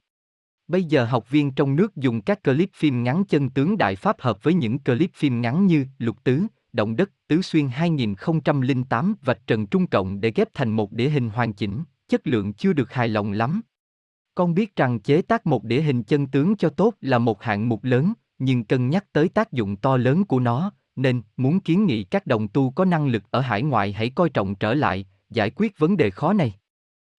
[0.67, 4.21] Bây giờ học viên trong nước dùng các clip phim ngắn chân tướng Đại Pháp
[4.21, 9.47] hợp với những clip phim ngắn như Lục Tứ, Động Đất, Tứ Xuyên 2008 vạch
[9.47, 12.93] trần Trung Cộng để ghép thành một đĩa hình hoàn chỉnh, chất lượng chưa được
[12.93, 13.61] hài lòng lắm.
[14.35, 17.69] Con biết rằng chế tác một đĩa hình chân tướng cho tốt là một hạng
[17.69, 21.85] mục lớn, nhưng cân nhắc tới tác dụng to lớn của nó, nên muốn kiến
[21.85, 25.05] nghị các đồng tu có năng lực ở hải ngoại hãy coi trọng trở lại,
[25.29, 26.53] giải quyết vấn đề khó này.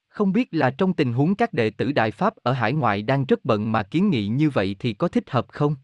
[0.07, 3.25] Không biết là trong tình huống các đệ tử Đại Pháp ở hải ngoại đang
[3.25, 5.75] rất bận mà kiến nghị như vậy thì có thích hợp không?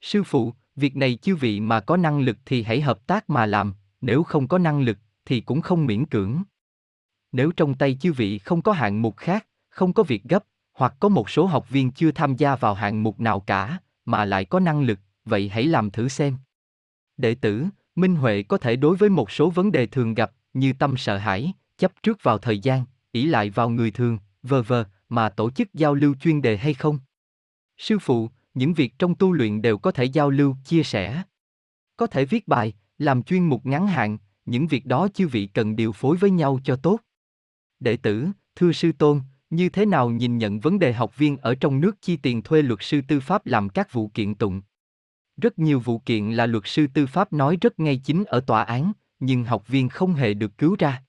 [0.00, 3.46] Sư phụ, việc này chư vị mà có năng lực thì hãy hợp tác mà
[3.46, 6.42] làm, nếu không có năng lực thì cũng không miễn cưỡng.
[7.32, 10.94] Nếu trong tay chư vị không có hạng mục khác, không có việc gấp, hoặc
[11.00, 14.44] có một số học viên chưa tham gia vào hạng mục nào cả, mà lại
[14.44, 16.36] có năng lực, vậy hãy làm thử xem.
[17.16, 17.64] Đệ tử,
[17.96, 21.16] Minh Huệ có thể đối với một số vấn đề thường gặp, như tâm sợ
[21.16, 25.50] hãi, chấp trước vào thời gian, ỷ lại vào người thường, vờ vờ, mà tổ
[25.50, 26.98] chức giao lưu chuyên đề hay không?
[27.78, 31.22] Sư phụ, những việc trong tu luyện đều có thể giao lưu, chia sẻ.
[31.96, 35.76] Có thể viết bài, làm chuyên mục ngắn hạn, những việc đó chư vị cần
[35.76, 37.00] điều phối với nhau cho tốt.
[37.80, 41.54] Đệ tử, thưa sư tôn, như thế nào nhìn nhận vấn đề học viên ở
[41.54, 44.62] trong nước chi tiền thuê luật sư tư pháp làm các vụ kiện tụng?
[45.36, 48.62] Rất nhiều vụ kiện là luật sư tư pháp nói rất ngay chính ở tòa
[48.62, 51.02] án, nhưng học viên không hề được cứu ra.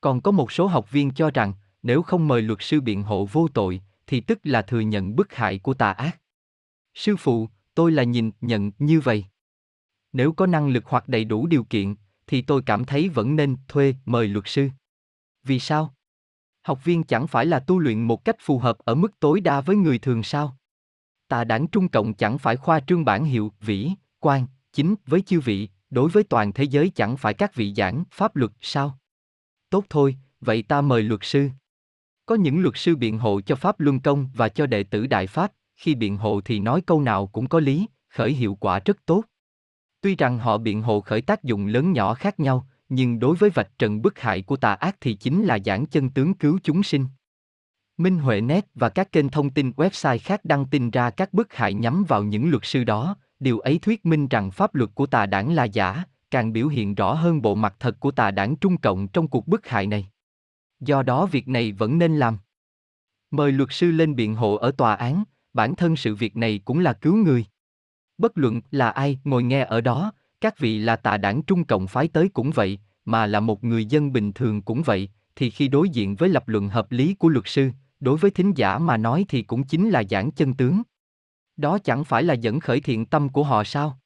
[0.00, 3.24] Còn có một số học viên cho rằng, nếu không mời luật sư biện hộ
[3.32, 6.20] vô tội, thì tức là thừa nhận bức hại của tà ác.
[6.94, 9.24] Sư phụ, tôi là nhìn nhận như vậy.
[10.12, 11.94] Nếu có năng lực hoặc đầy đủ điều kiện,
[12.26, 14.68] thì tôi cảm thấy vẫn nên thuê mời luật sư.
[15.42, 15.94] Vì sao?
[16.62, 19.60] Học viên chẳng phải là tu luyện một cách phù hợp ở mức tối đa
[19.60, 20.56] với người thường sao?
[21.28, 25.40] Tà đảng Trung Cộng chẳng phải khoa trương bản hiệu, vĩ, quan, chính với chư
[25.40, 28.98] vị, đối với toàn thế giới chẳng phải các vị giảng pháp luật sao?
[29.70, 31.48] Tốt thôi, vậy ta mời luật sư.
[32.26, 35.26] Có những luật sư biện hộ cho Pháp Luân Công và cho đệ tử Đại
[35.26, 38.96] Pháp, khi biện hộ thì nói câu nào cũng có lý, khởi hiệu quả rất
[39.06, 39.24] tốt.
[40.00, 43.50] Tuy rằng họ biện hộ khởi tác dụng lớn nhỏ khác nhau, nhưng đối với
[43.50, 46.82] vạch trần bức hại của tà ác thì chính là giảng chân tướng cứu chúng
[46.82, 47.06] sinh.
[47.96, 51.54] Minh Huệ Net và các kênh thông tin website khác đăng tin ra các bức
[51.54, 55.06] hại nhắm vào những luật sư đó, điều ấy thuyết minh rằng pháp luật của
[55.06, 58.56] tà đảng là giả, càng biểu hiện rõ hơn bộ mặt thật của tà đảng
[58.56, 60.08] Trung Cộng trong cuộc bức hại này.
[60.80, 62.38] Do đó việc này vẫn nên làm.
[63.30, 66.78] Mời luật sư lên biện hộ ở tòa án, bản thân sự việc này cũng
[66.78, 67.44] là cứu người.
[68.18, 71.86] Bất luận là ai ngồi nghe ở đó, các vị là tà đảng Trung Cộng
[71.86, 75.68] phái tới cũng vậy, mà là một người dân bình thường cũng vậy, thì khi
[75.68, 78.96] đối diện với lập luận hợp lý của luật sư, đối với thính giả mà
[78.96, 80.82] nói thì cũng chính là giảng chân tướng.
[81.56, 83.98] Đó chẳng phải là dẫn khởi thiện tâm của họ sao?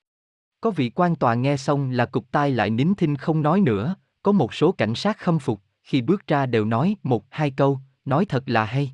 [0.60, 3.94] Có vị quan tòa nghe xong là cục tai lại nín thinh không nói nữa,
[4.22, 7.80] có một số cảnh sát khâm phục, khi bước ra đều nói một hai câu,
[8.04, 8.92] nói thật là hay.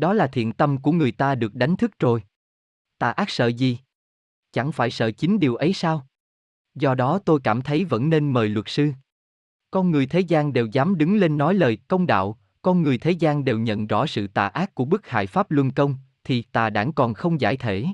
[0.00, 2.22] Đó là thiện tâm của người ta được đánh thức rồi.
[2.98, 3.78] Tà ác sợ gì?
[4.52, 6.06] Chẳng phải sợ chính điều ấy sao?
[6.74, 8.92] Do đó tôi cảm thấy vẫn nên mời luật sư.
[9.70, 13.10] Con người thế gian đều dám đứng lên nói lời công đạo, con người thế
[13.10, 16.70] gian đều nhận rõ sự tà ác của bức hại pháp luân công, thì tà
[16.70, 17.86] đảng còn không giải thể.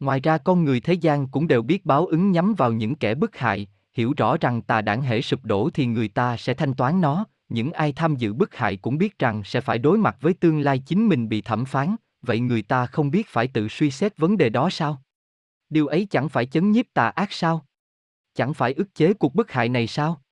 [0.00, 3.14] Ngoài ra con người thế gian cũng đều biết báo ứng nhắm vào những kẻ
[3.14, 6.74] bức hại, hiểu rõ rằng tà đảng hệ sụp đổ thì người ta sẽ thanh
[6.74, 10.16] toán nó, những ai tham dự bức hại cũng biết rằng sẽ phải đối mặt
[10.20, 13.68] với tương lai chính mình bị thẩm phán, vậy người ta không biết phải tự
[13.68, 15.02] suy xét vấn đề đó sao?
[15.70, 17.66] Điều ấy chẳng phải chấn nhiếp tà ác sao?
[18.34, 20.22] Chẳng phải ức chế cuộc bức hại này sao?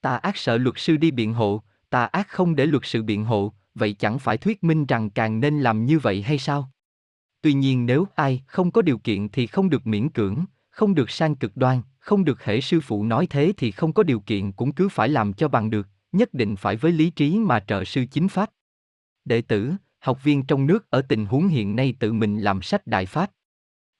[0.00, 3.24] Tà ác sợ luật sư đi biện hộ, tà ác không để luật sự biện
[3.24, 6.70] hộ, vậy chẳng phải thuyết minh rằng càng nên làm như vậy hay sao?
[7.40, 11.10] Tuy nhiên nếu ai không có điều kiện thì không được miễn cưỡng, không được
[11.10, 14.52] sang cực đoan, không được hệ sư phụ nói thế thì không có điều kiện
[14.52, 17.84] cũng cứ phải làm cho bằng được, nhất định phải với lý trí mà trợ
[17.84, 18.50] sư chính pháp.
[19.24, 22.86] Đệ tử, học viên trong nước ở tình huống hiện nay tự mình làm sách
[22.86, 23.30] đại pháp.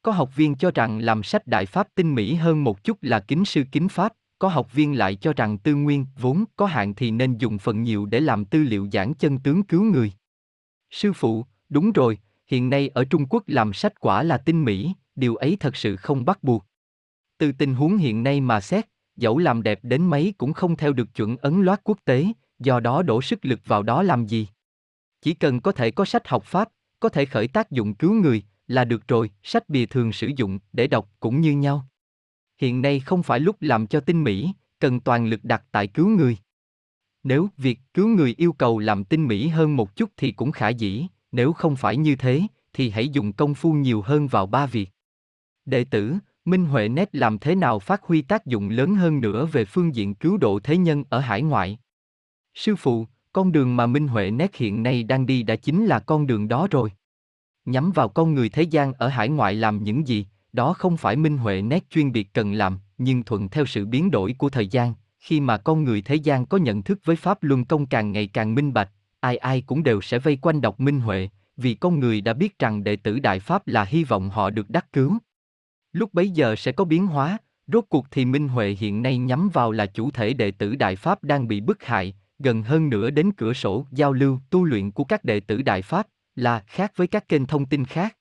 [0.03, 3.21] Có học viên cho rằng làm sách đại pháp tinh mỹ hơn một chút là
[3.21, 6.94] kính sư kính pháp, có học viên lại cho rằng tư nguyên vốn có hạn
[6.94, 10.12] thì nên dùng phần nhiều để làm tư liệu giảng chân tướng cứu người.
[10.90, 14.92] Sư phụ, đúng rồi, hiện nay ở Trung Quốc làm sách quả là tinh mỹ,
[15.14, 16.64] điều ấy thật sự không bắt buộc.
[17.38, 18.87] Từ tình huống hiện nay mà xét,
[19.18, 22.26] dẫu làm đẹp đến mấy cũng không theo được chuẩn ấn loát quốc tế,
[22.59, 24.48] do đó đổ sức lực vào đó làm gì.
[25.22, 26.68] Chỉ cần có thể có sách học pháp,
[27.00, 30.59] có thể khởi tác dụng cứu người, là được rồi, sách bìa thường sử dụng
[30.72, 31.87] để đọc cũng như nhau.
[32.61, 36.09] Hiện nay không phải lúc làm cho tinh mỹ, cần toàn lực đặt tại cứu
[36.09, 36.37] người.
[37.22, 40.68] Nếu việc cứu người yêu cầu làm tinh mỹ hơn một chút thì cũng khả
[40.68, 44.66] dĩ, nếu không phải như thế, thì hãy dùng công phu nhiều hơn vào ba
[44.66, 44.90] việc.
[45.64, 46.14] Đệ tử,
[46.50, 49.94] Minh Huệ Nét làm thế nào phát huy tác dụng lớn hơn nữa về phương
[49.94, 51.78] diện cứu độ thế nhân ở hải ngoại?
[52.54, 55.98] Sư phụ, con đường mà Minh Huệ Nét hiện nay đang đi đã chính là
[55.98, 56.92] con đường đó rồi.
[57.64, 61.16] Nhắm vào con người thế gian ở hải ngoại làm những gì, đó không phải
[61.16, 64.66] Minh Huệ Nét chuyên biệt cần làm, nhưng thuận theo sự biến đổi của thời
[64.66, 68.12] gian, khi mà con người thế gian có nhận thức với Pháp Luân Công càng
[68.12, 71.74] ngày càng minh bạch, ai ai cũng đều sẽ vây quanh đọc Minh Huệ, vì
[71.74, 74.92] con người đã biết rằng đệ tử Đại Pháp là hy vọng họ được đắc
[74.92, 75.18] cứu.
[75.92, 79.48] Lúc bấy giờ sẽ có biến hóa, rốt cuộc thì Minh Huệ hiện nay nhắm
[79.53, 83.11] vào là chủ thể đệ tử Đại Pháp đang bị bức hại, gần hơn nữa
[83.11, 86.92] đến cửa sổ giao lưu tu luyện của các đệ tử Đại Pháp, là khác
[86.96, 88.16] với các kênh thông tin khác.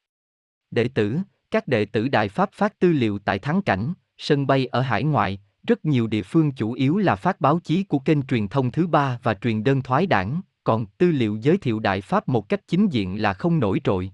[0.72, 1.18] Đệ tử,
[1.52, 5.04] các đệ tử Đại Pháp phát tư liệu tại thắng cảnh, sân bay ở hải
[5.04, 8.72] ngoại, rất nhiều địa phương chủ yếu là phát báo chí của kênh truyền thông
[8.72, 12.50] thứ ba và truyền đơn thoái đảng, còn tư liệu giới thiệu Đại Pháp một
[12.50, 14.12] cách chính diện là không nổi trội.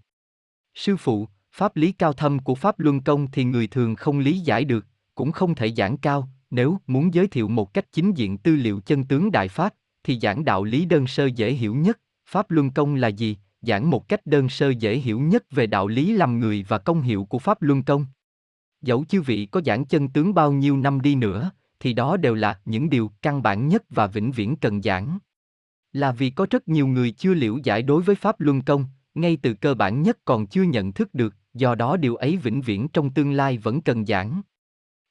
[0.76, 4.40] Sư phụ, pháp lý cao thâm của Pháp Luân Công thì người thường không lý
[4.40, 4.86] giải được,
[5.16, 8.80] cũng không thể giảng cao, nếu muốn giới thiệu một cách chính diện tư liệu
[8.80, 12.72] chân tướng Đại Pháp, thì giảng đạo lý đơn sơ dễ hiểu nhất, Pháp Luân
[12.72, 16.40] Công là gì, giảng một cách đơn sơ dễ hiểu nhất về đạo lý làm
[16.40, 18.06] người và công hiệu của Pháp Luân Công.
[18.82, 22.36] Dẫu chư vị có giảng chân tướng bao nhiêu năm đi nữa, thì đó đều
[22.36, 25.18] là những điều căn bản nhất và vĩnh viễn cần giảng.
[25.92, 28.86] Là vì có rất nhiều người chưa liễu giải đối với Pháp Luân Công,
[29.16, 32.62] ngay từ cơ bản nhất còn chưa nhận thức được, do đó điều ấy vĩnh
[32.62, 34.42] viễn trong tương lai vẫn cần giảng.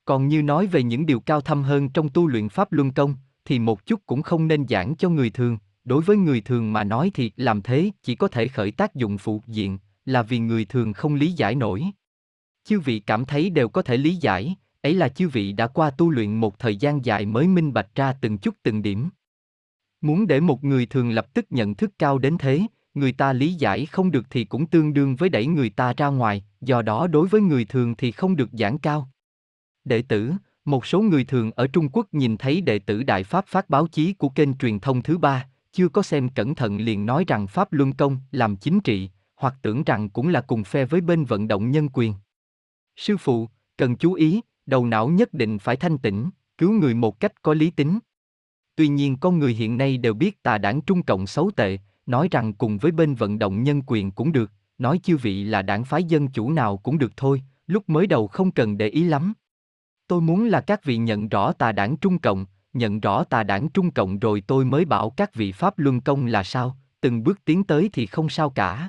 [0.05, 3.15] Còn như nói về những điều cao thâm hơn trong tu luyện Pháp Luân Công,
[3.45, 6.85] thì một chút cũng không nên giảng cho người thường, đối với người thường mà
[6.85, 10.65] nói thì làm thế chỉ có thể khởi tác dụng phụ diện, là vì người
[10.65, 11.85] thường không lý giải nổi.
[12.65, 15.91] Chư vị cảm thấy đều có thể lý giải, ấy là chư vị đã qua
[15.91, 19.09] tu luyện một thời gian dài mới minh bạch ra từng chút từng điểm.
[20.01, 23.55] Muốn để một người thường lập tức nhận thức cao đến thế, người ta lý
[23.55, 27.07] giải không được thì cũng tương đương với đẩy người ta ra ngoài, do đó
[27.07, 29.09] đối với người thường thì không được giảng cao.
[29.85, 30.33] Đệ tử,
[30.65, 33.87] một số người thường ở Trung Quốc nhìn thấy đệ tử Đại Pháp phát báo
[33.87, 37.47] chí của kênh truyền thông thứ ba, chưa có xem cẩn thận liền nói rằng
[37.47, 41.25] Pháp Luân Công làm chính trị, hoặc tưởng rằng cũng là cùng phe với bên
[41.25, 42.15] vận động nhân quyền.
[42.97, 47.21] Sư phụ, cần chú ý, đầu não nhất định phải thanh tĩnh, cứu người một
[47.21, 47.99] cách có lý tính.
[48.77, 52.29] Tuy nhiên con người hiện nay đều biết tà đảng Trung Cộng xấu tệ, nói
[52.31, 55.85] rằng cùng với bên vận động nhân quyền cũng được, nói chư vị là đảng
[55.85, 59.33] phái dân chủ nào cũng được thôi, lúc mới đầu không cần để ý lắm.
[60.09, 63.69] Tôi muốn là các vị nhận rõ tà đảng Trung Cộng, nhận rõ tà đảng
[63.69, 67.45] Trung Cộng rồi tôi mới bảo các vị Pháp Luân Công là sao, từng bước
[67.45, 68.89] tiến tới thì không sao cả.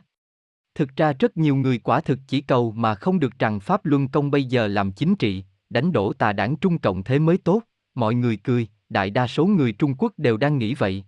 [0.76, 4.08] Thực ra rất nhiều người quả thực chỉ cầu mà không được rằng Pháp Luân
[4.08, 7.62] Công bây giờ làm chính trị, đánh đổ tà đảng Trung Cộng thế mới tốt,
[7.96, 11.04] mọi người cười, đại đa số người Trung Quốc đều đang nghĩ vậy.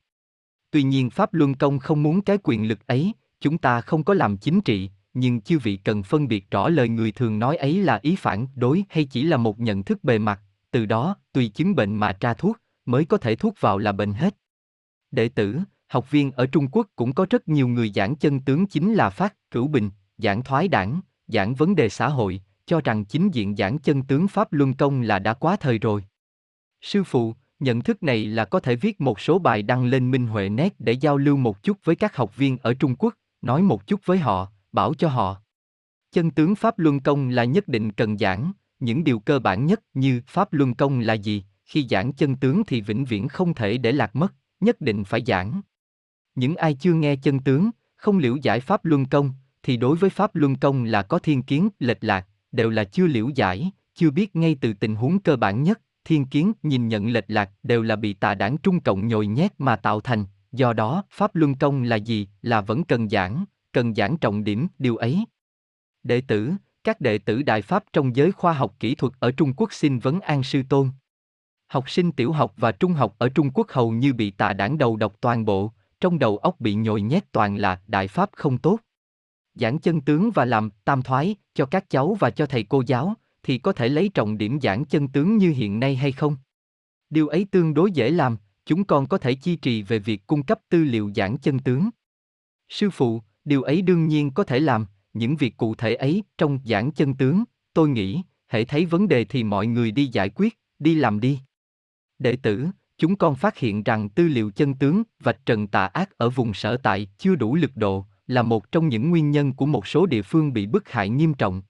[0.71, 4.13] Tuy nhiên Pháp Luân Công không muốn cái quyền lực ấy, chúng ta không có
[4.13, 7.84] làm chính trị, nhưng chư vị cần phân biệt rõ lời người thường nói ấy
[7.84, 11.47] là ý phản đối hay chỉ là một nhận thức bề mặt, từ đó, tùy
[11.47, 14.36] chứng bệnh mà tra thuốc, mới có thể thuốc vào là bệnh hết.
[15.12, 18.67] Đệ tử, học viên ở Trung Quốc cũng có rất nhiều người giảng chân tướng
[18.67, 23.06] chính là phát, cửu bình, giảng thoái đảng, giảng vấn đề xã hội, cho rằng
[23.06, 26.04] chính diện giảng chân tướng Pháp Luân Công là đã quá thời rồi.
[26.82, 30.27] Sư phụ, nhận thức này là có thể viết một số bài đăng lên Minh
[30.27, 33.61] Huệ Net để giao lưu một chút với các học viên ở Trung Quốc, nói
[33.61, 35.41] một chút với họ, bảo cho họ.
[36.11, 39.81] Chân tướng Pháp Luân Công là nhất định cần giảng, những điều cơ bản nhất
[39.93, 43.77] như Pháp Luân Công là gì, khi giảng chân tướng thì vĩnh viễn không thể
[43.77, 45.61] để lạc mất, nhất định phải giảng.
[46.35, 50.09] Những ai chưa nghe chân tướng, không liễu giải Pháp Luân Công, thì đối với
[50.09, 54.11] Pháp Luân Công là có thiên kiến, lệch lạc, đều là chưa liễu giải, chưa
[54.11, 57.81] biết ngay từ tình huống cơ bản nhất, thiên kiến, nhìn nhận lệch lạc đều
[57.81, 61.55] là bị tà đảng Trung Cộng nhồi nhét mà tạo thành, do đó, Pháp Luân
[61.55, 65.25] Công là gì, là vẫn cần giảng, cần giảng trọng điểm, điều ấy.
[66.03, 69.53] Đệ tử, các đệ tử Đại Pháp trong giới khoa học kỹ thuật ở Trung
[69.53, 70.89] Quốc xin vấn an sư tôn.
[71.67, 74.77] Học sinh tiểu học và trung học ở Trung Quốc hầu như bị tà đảng
[74.77, 78.57] đầu độc toàn bộ, trong đầu óc bị nhồi nhét toàn là Đại Pháp không
[78.57, 78.79] tốt.
[79.53, 83.13] Giảng chân tướng và làm tam thoái cho các cháu và cho thầy cô giáo,
[83.45, 86.38] thì có thể lấy trọng điểm giảng chân tướng như hiện nay hay không?
[87.10, 90.43] Điều ấy tương đối dễ làm, chúng con có thể chi trì về việc cung
[90.43, 91.89] cấp tư liệu giảng chân tướng.
[92.69, 96.60] Sư phụ, điều ấy đương nhiên có thể làm, những việc cụ thể ấy trong
[96.65, 100.60] giảng chân tướng, tôi nghĩ, hãy thấy vấn đề thì mọi người đi giải quyết,
[100.79, 101.39] đi làm đi.
[102.19, 106.17] Đệ tử, chúng con phát hiện rằng tư liệu chân tướng vạch trần tà ác
[106.17, 109.65] ở vùng sở tại chưa đủ lực độ, là một trong những nguyên nhân của
[109.65, 111.62] một số địa phương bị bức hại nghiêm trọng.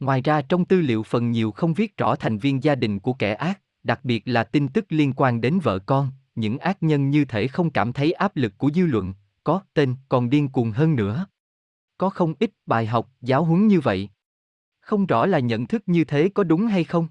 [0.00, 3.12] Ngoài ra trong tư liệu phần nhiều không viết rõ thành viên gia đình của
[3.12, 7.10] kẻ ác, đặc biệt là tin tức liên quan đến vợ con, những ác nhân
[7.10, 10.70] như thể không cảm thấy áp lực của dư luận, có tên còn điên cuồng
[10.70, 11.26] hơn nữa.
[11.98, 14.08] Có không ít bài học, giáo huấn như vậy.
[14.80, 17.08] Không rõ là nhận thức như thế có đúng hay không?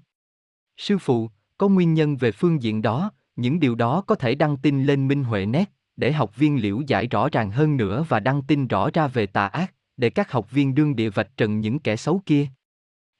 [0.76, 4.56] Sư phụ, có nguyên nhân về phương diện đó, những điều đó có thể đăng
[4.56, 8.20] tin lên Minh Huệ Net, để học viên liễu giải rõ ràng hơn nữa và
[8.20, 11.60] đăng tin rõ ra về tà ác, để các học viên đương địa vạch trần
[11.60, 12.46] những kẻ xấu kia.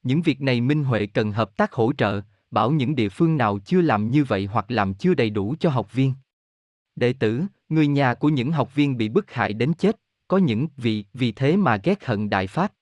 [0.02, 3.58] Những việc này Minh Huệ cần hợp tác hỗ trợ, bảo những địa phương nào
[3.58, 6.14] chưa làm như vậy hoặc làm chưa đầy đủ cho học viên.
[6.96, 10.68] Đệ tử, người nhà của những học viên bị bức hại đến chết, có những
[10.76, 12.72] vị vì thế mà ghét hận Đại Pháp.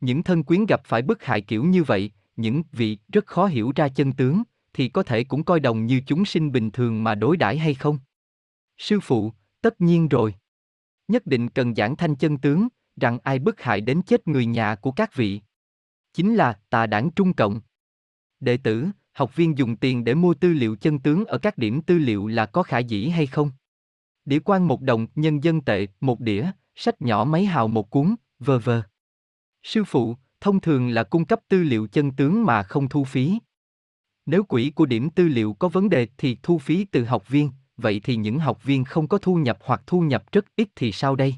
[0.00, 3.72] Những thân quyến gặp phải bức hại kiểu như vậy, những vị rất khó hiểu
[3.76, 7.14] ra chân tướng, thì có thể cũng coi đồng như chúng sinh bình thường mà
[7.14, 7.98] đối đãi hay không?
[8.78, 10.34] Sư phụ, tất nhiên rồi.
[11.08, 14.74] Nhất định cần giảng thanh chân tướng, rằng ai bức hại đến chết người nhà
[14.74, 15.40] của các vị.
[16.14, 17.60] Chính là tà đảng Trung Cộng.
[18.40, 21.82] Đệ tử, học viên dùng tiền để mua tư liệu chân tướng ở các điểm
[21.82, 23.50] tư liệu là có khả dĩ hay không?
[24.24, 28.14] Đĩa quan một đồng, nhân dân tệ, một đĩa, sách nhỏ mấy hào một cuốn,
[28.38, 28.82] vờ vờ.
[29.62, 33.38] Sư phụ, thông thường là cung cấp tư liệu chân tướng mà không thu phí.
[34.26, 37.50] Nếu quỹ của điểm tư liệu có vấn đề thì thu phí từ học viên,
[37.76, 40.92] vậy thì những học viên không có thu nhập hoặc thu nhập rất ít thì
[40.92, 41.34] sao đây?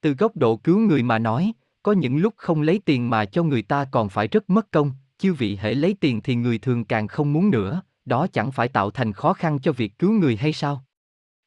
[0.00, 1.52] Từ góc độ cứu người mà nói,
[1.84, 4.92] có những lúc không lấy tiền mà cho người ta còn phải rất mất công,
[5.18, 8.68] chư vị hễ lấy tiền thì người thường càng không muốn nữa, đó chẳng phải
[8.68, 10.84] tạo thành khó khăn cho việc cứu người hay sao?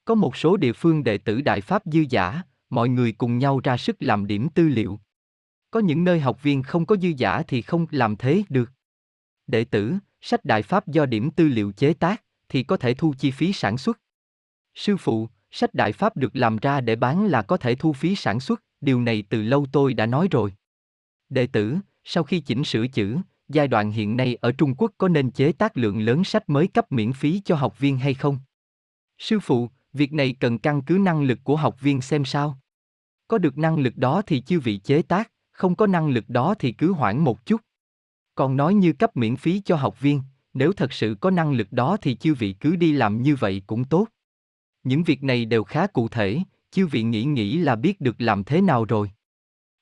[0.06, 3.60] Có một số địa phương đệ tử Đại Pháp dư giả, mọi người cùng nhau
[3.64, 5.00] ra sức làm điểm tư liệu.
[5.72, 8.72] Có những nơi học viên không có dư giả thì không làm thế được.
[9.48, 13.14] Đệ tử, sách Đại Pháp do điểm tư liệu chế tác, thì có thể thu
[13.20, 14.00] chi phí sản xuất.
[14.76, 18.16] Sư phụ, sách Đại Pháp được làm ra để bán là có thể thu phí
[18.16, 20.54] sản xuất, điều này từ lâu tôi đã nói rồi.
[21.30, 23.18] Đệ tử, sau khi chỉnh sửa chữ,
[23.50, 26.68] giai đoạn hiện nay ở Trung Quốc có nên chế tác lượng lớn sách mới
[26.68, 28.40] cấp miễn phí cho học viên hay không?
[29.18, 32.60] Sư phụ, việc này cần căn cứ năng lực của học viên xem sao.
[33.28, 36.56] Có được năng lực đó thì chư vị chế tác, không có năng lực đó
[36.60, 37.62] thì cứ hoãn một chút.
[38.36, 40.22] Còn nói như cấp miễn phí cho học viên,
[40.54, 43.62] nếu thật sự có năng lực đó thì chư vị cứ đi làm như vậy
[43.68, 44.08] cũng tốt.
[44.84, 46.40] Những việc này đều khá cụ thể,
[46.72, 49.12] chư vị nghĩ nghĩ là biết được làm thế nào rồi.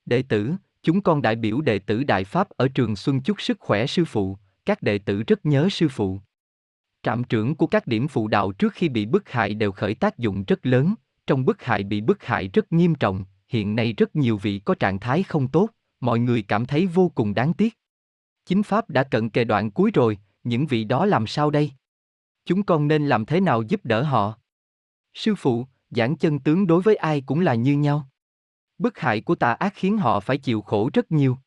[0.05, 3.59] Đệ tử, chúng con đại biểu đệ tử Đại Pháp ở trường Xuân chúc sức
[3.59, 6.19] khỏe sư phụ, các đệ tử rất nhớ sư phụ.
[7.03, 10.17] Trạm trưởng của các điểm phụ đạo trước khi bị bức hại đều khởi tác
[10.17, 10.95] dụng rất lớn,
[11.27, 14.75] trong bức hại bị bức hại rất nghiêm trọng, hiện nay rất nhiều vị có
[14.75, 15.69] trạng thái không tốt,
[15.99, 17.77] mọi người cảm thấy vô cùng đáng tiếc.
[18.45, 21.71] Chính Pháp đã cận kề đoạn cuối rồi, những vị đó làm sao đây?
[22.45, 24.39] Chúng con nên làm thế nào giúp đỡ họ?
[25.13, 25.65] Sư phụ,
[25.95, 28.07] giảng chân tướng đối với ai cũng là như nhau.
[28.77, 31.37] Bức hại của tà ác khiến họ phải chịu khổ rất nhiều.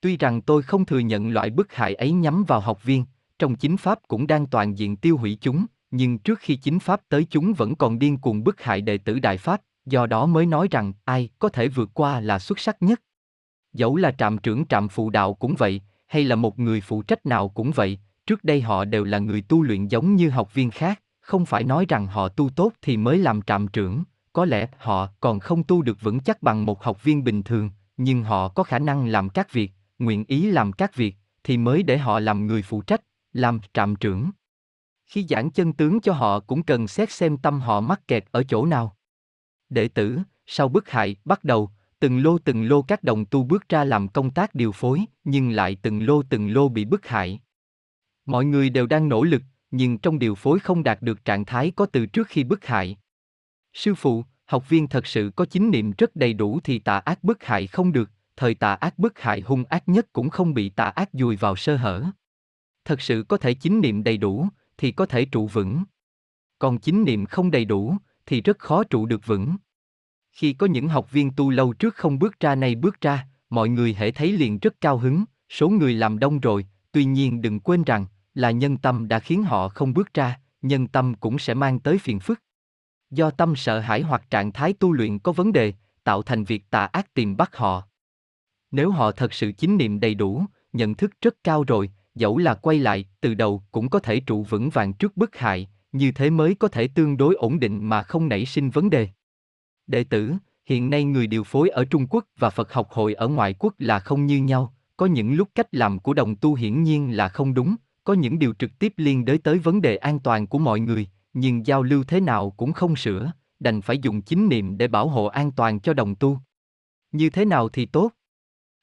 [0.00, 3.04] Tuy rằng tôi không thừa nhận loại bức hại ấy nhắm vào học viên,
[3.38, 7.00] trong chính pháp cũng đang toàn diện tiêu hủy chúng, nhưng trước khi chính pháp
[7.08, 10.46] tới chúng vẫn còn điên cuồng bức hại đệ tử đại pháp, do đó mới
[10.46, 13.00] nói rằng ai có thể vượt qua là xuất sắc nhất.
[13.72, 17.26] Dẫu là trạm trưởng trạm phụ đạo cũng vậy, hay là một người phụ trách
[17.26, 20.70] nào cũng vậy, trước đây họ đều là người tu luyện giống như học viên
[20.70, 24.02] khác, không phải nói rằng họ tu tốt thì mới làm trạm trưởng,
[24.32, 27.70] có lẽ họ còn không tu được vững chắc bằng một học viên bình thường,
[27.96, 31.82] nhưng họ có khả năng làm các việc, nguyện ý làm các việc, thì mới
[31.82, 33.02] để họ làm người phụ trách,
[33.32, 34.30] làm trạm trưởng.
[35.06, 38.42] Khi giảng chân tướng cho họ cũng cần xét xem tâm họ mắc kẹt ở
[38.42, 38.96] chỗ nào.
[39.68, 41.70] Đệ tử, sau bức hại, bắt đầu,
[42.00, 45.50] từng lô từng lô các đồng tu bước ra làm công tác điều phối, nhưng
[45.50, 47.40] lại từng lô từng lô bị bức hại.
[48.26, 49.42] Mọi người đều đang nỗ lực,
[49.72, 52.96] nhưng trong điều phối không đạt được trạng thái có từ trước khi bức hại.
[53.72, 57.24] Sư phụ, học viên thật sự có chính niệm rất đầy đủ thì tà ác
[57.24, 60.68] bức hại không được, thời tà ác bức hại hung ác nhất cũng không bị
[60.68, 62.04] tà ác dùi vào sơ hở.
[62.84, 64.48] Thật sự có thể chính niệm đầy đủ,
[64.78, 65.84] thì có thể trụ vững.
[66.58, 67.96] Còn chính niệm không đầy đủ,
[68.26, 69.56] thì rất khó trụ được vững.
[70.32, 73.68] Khi có những học viên tu lâu trước không bước ra nay bước ra, mọi
[73.68, 77.60] người hễ thấy liền rất cao hứng, số người làm đông rồi, tuy nhiên đừng
[77.60, 81.54] quên rằng, là nhân tâm đã khiến họ không bước ra, nhân tâm cũng sẽ
[81.54, 82.40] mang tới phiền phức.
[83.10, 85.72] Do tâm sợ hãi hoặc trạng thái tu luyện có vấn đề,
[86.04, 87.82] tạo thành việc tà ác tìm bắt họ.
[88.70, 92.54] Nếu họ thật sự chính niệm đầy đủ, nhận thức rất cao rồi, dẫu là
[92.54, 96.30] quay lại, từ đầu cũng có thể trụ vững vàng trước bức hại, như thế
[96.30, 99.08] mới có thể tương đối ổn định mà không nảy sinh vấn đề.
[99.86, 100.32] Đệ tử,
[100.66, 103.74] hiện nay người điều phối ở Trung Quốc và Phật học hội ở ngoại quốc
[103.78, 107.28] là không như nhau, có những lúc cách làm của đồng tu hiển nhiên là
[107.28, 110.58] không đúng, có những điều trực tiếp liên đới tới vấn đề an toàn của
[110.58, 114.78] mọi người, nhưng giao lưu thế nào cũng không sửa, đành phải dùng chính niệm
[114.78, 116.38] để bảo hộ an toàn cho đồng tu.
[117.12, 118.10] Như thế nào thì tốt?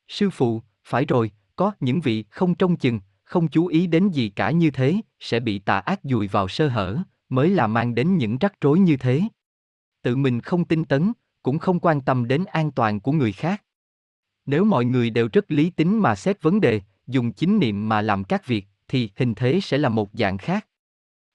[0.08, 4.30] Sư phụ, phải rồi, có những vị không trông chừng, không chú ý đến gì
[4.30, 6.98] cả như thế, sẽ bị tà ác dùi vào sơ hở,
[7.30, 9.22] mới là mang đến những rắc rối như thế.
[10.02, 11.14] Tự mình không tin tấn,
[11.44, 13.64] cũng không quan tâm đến an toàn của người khác.
[14.46, 18.02] Nếu mọi người đều rất lý tính mà xét vấn đề, dùng chính niệm mà
[18.02, 20.68] làm các việc, thì hình thế sẽ là một dạng khác.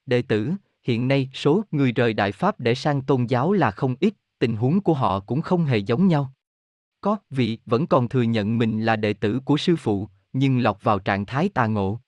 [0.06, 0.52] Đệ tử,
[0.82, 4.56] hiện nay số người rời Đại Pháp để sang tôn giáo là không ít, tình
[4.56, 6.32] huống của họ cũng không hề giống nhau.
[7.00, 10.76] Có vị vẫn còn thừa nhận mình là đệ tử của sư phụ, nhưng lọt
[10.82, 12.00] vào trạng thái tà ngộ.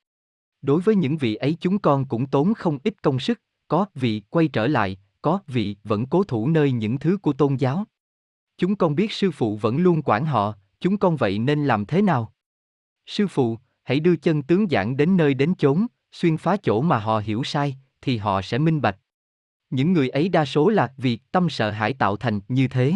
[0.63, 4.23] Đối với những vị ấy chúng con cũng tốn không ít công sức, có vị
[4.31, 7.85] quay trở lại, có vị vẫn cố thủ nơi những thứ của tôn giáo.
[8.59, 12.03] Chúng con biết sư phụ vẫn luôn quản họ, chúng con vậy nên làm thế
[12.03, 12.33] nào?
[13.07, 16.99] Sư phụ, hãy đưa chân tướng giảng đến nơi đến chốn, xuyên phá chỗ mà
[16.99, 18.97] họ hiểu sai, thì họ sẽ minh bạch.
[19.71, 22.95] Những người ấy đa số là vì tâm sợ hãi tạo thành như thế.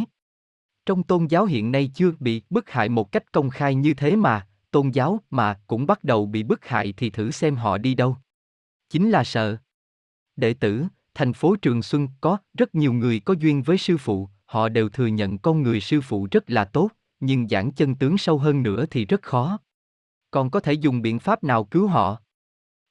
[0.87, 4.17] Trong tôn giáo hiện nay chưa bị bức hại một cách công khai như thế
[4.17, 7.95] mà, tôn giáo mà cũng bắt đầu bị bức hại thì thử xem họ đi
[7.95, 8.17] đâu.
[8.89, 9.57] Chính là sợ.
[10.37, 10.85] Đệ tử,
[11.15, 14.89] thành phố Trường Xuân có rất nhiều người có duyên với sư phụ, họ đều
[14.89, 18.63] thừa nhận con người sư phụ rất là tốt, nhưng giảng chân tướng sâu hơn
[18.63, 19.59] nữa thì rất khó.
[20.31, 22.21] Còn có thể dùng biện pháp nào cứu họ?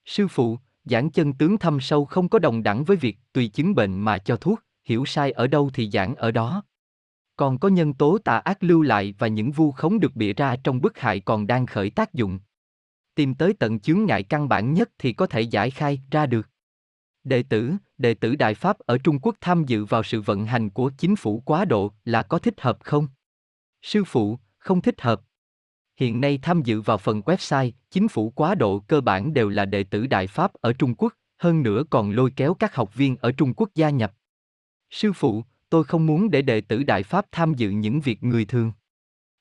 [0.05, 3.75] Sư phụ, giảng chân tướng thâm sâu không có đồng đẳng với việc tùy chứng
[3.75, 6.63] bệnh mà cho thuốc, hiểu sai ở đâu thì giảng ở đó.
[7.35, 10.55] Còn có nhân tố tà ác lưu lại và những vu khống được bịa ra
[10.63, 12.39] trong bức hại còn đang khởi tác dụng.
[13.15, 16.49] Tìm tới tận chướng ngại căn bản nhất thì có thể giải khai ra được.
[17.23, 20.69] Đệ tử, đệ tử Đại Pháp ở Trung Quốc tham dự vào sự vận hành
[20.69, 23.07] của chính phủ quá độ là có thích hợp không?
[23.81, 25.21] Sư phụ, không thích hợp.
[25.99, 29.65] Hiện nay tham dự vào phần website, chính phủ quá độ cơ bản đều là
[29.65, 33.17] đệ tử Đại Pháp ở Trung Quốc, hơn nữa còn lôi kéo các học viên
[33.17, 34.13] ở Trung Quốc gia nhập.
[34.89, 38.45] Sư phụ, tôi không muốn để đệ tử Đại Pháp tham dự những việc người
[38.45, 38.71] thường.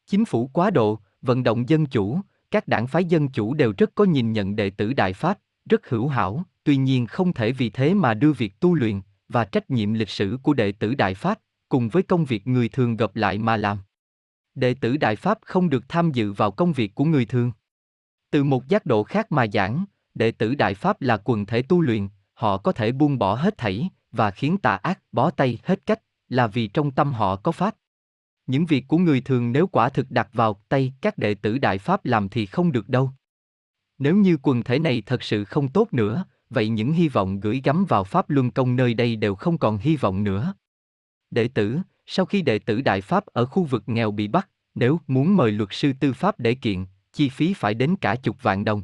[0.07, 3.91] Chính phủ quá độ, vận động dân chủ, các đảng phái dân chủ đều rất
[3.95, 5.39] có nhìn nhận đệ tử Đại Pháp,
[5.71, 9.45] rất hữu hảo, tuy nhiên không thể vì thế mà đưa việc tu luyện và
[9.45, 11.39] trách nhiệm lịch sử của đệ tử Đại Pháp
[11.69, 13.79] cùng với công việc người thường gặp lại mà làm.
[14.59, 17.53] Đệ tử Đại Pháp không được tham dự vào công việc của người thường.
[18.31, 19.85] Từ một giác độ khác mà giảng,
[20.15, 23.59] đệ tử Đại Pháp là quần thể tu luyện, họ có thể buông bỏ hết
[23.59, 27.53] thảy và khiến tà ác bó tay hết cách, là vì trong tâm họ có
[27.53, 27.75] pháp.
[28.47, 31.79] Những việc của người thường nếu quả thực đặt vào tay các đệ tử Đại
[31.79, 33.11] Pháp làm thì không được đâu.
[33.99, 37.61] Nếu như quần thể này thật sự không tốt nữa, vậy những hy vọng gửi
[37.65, 40.55] gắm vào Pháp Luân Công nơi đây đều không còn hy vọng nữa.
[41.31, 41.79] Đệ tử,
[42.11, 45.53] sau khi đệ tử Đại Pháp ở khu vực nghèo bị bắt, nếu muốn mời
[45.53, 48.83] luật sư tư pháp để kiện, chi phí phải đến cả chục vạn đồng.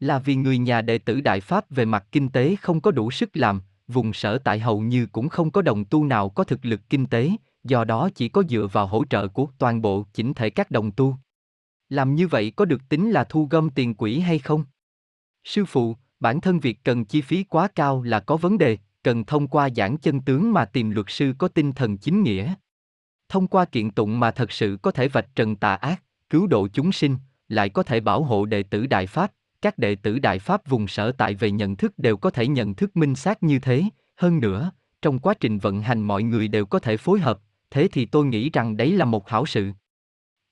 [0.00, 3.10] Là vì người nhà đệ tử Đại Pháp về mặt kinh tế không có đủ
[3.10, 6.64] sức làm, vùng sở tại hầu như cũng không có đồng tu nào có thực
[6.64, 7.30] lực kinh tế,
[7.64, 10.92] do đó chỉ có dựa vào hỗ trợ của toàn bộ chỉnh thể các đồng
[10.92, 11.16] tu.
[11.88, 14.64] Làm như vậy có được tính là thu gom tiền quỹ hay không?
[15.44, 19.24] Sư phụ, bản thân việc cần chi phí quá cao là có vấn đề, cần
[19.24, 22.54] thông qua giảng chân tướng mà tìm luật sư có tinh thần chính nghĩa.
[23.28, 26.68] Thông qua kiện tụng mà thật sự có thể vạch trần tà ác, cứu độ
[26.68, 27.16] chúng sinh,
[27.48, 29.32] lại có thể bảo hộ đệ tử Đại Pháp,
[29.62, 32.74] các đệ tử Đại Pháp vùng sở tại về nhận thức đều có thể nhận
[32.74, 33.84] thức minh xác như thế,
[34.16, 34.72] hơn nữa,
[35.02, 37.38] trong quá trình vận hành mọi người đều có thể phối hợp,
[37.70, 39.70] thế thì tôi nghĩ rằng đấy là một hảo sự.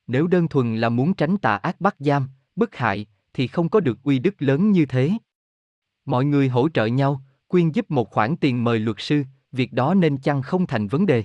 [0.07, 3.81] Nếu đơn thuần là muốn tránh tà ác bắt giam, bức hại, thì không có
[3.81, 5.13] được uy đức lớn như thế.
[6.05, 9.23] Mọi người hỗ trợ nhau, quyên giúp một khoản tiền mời luật sư,
[9.53, 11.25] việc đó nên chăng không thành vấn đề.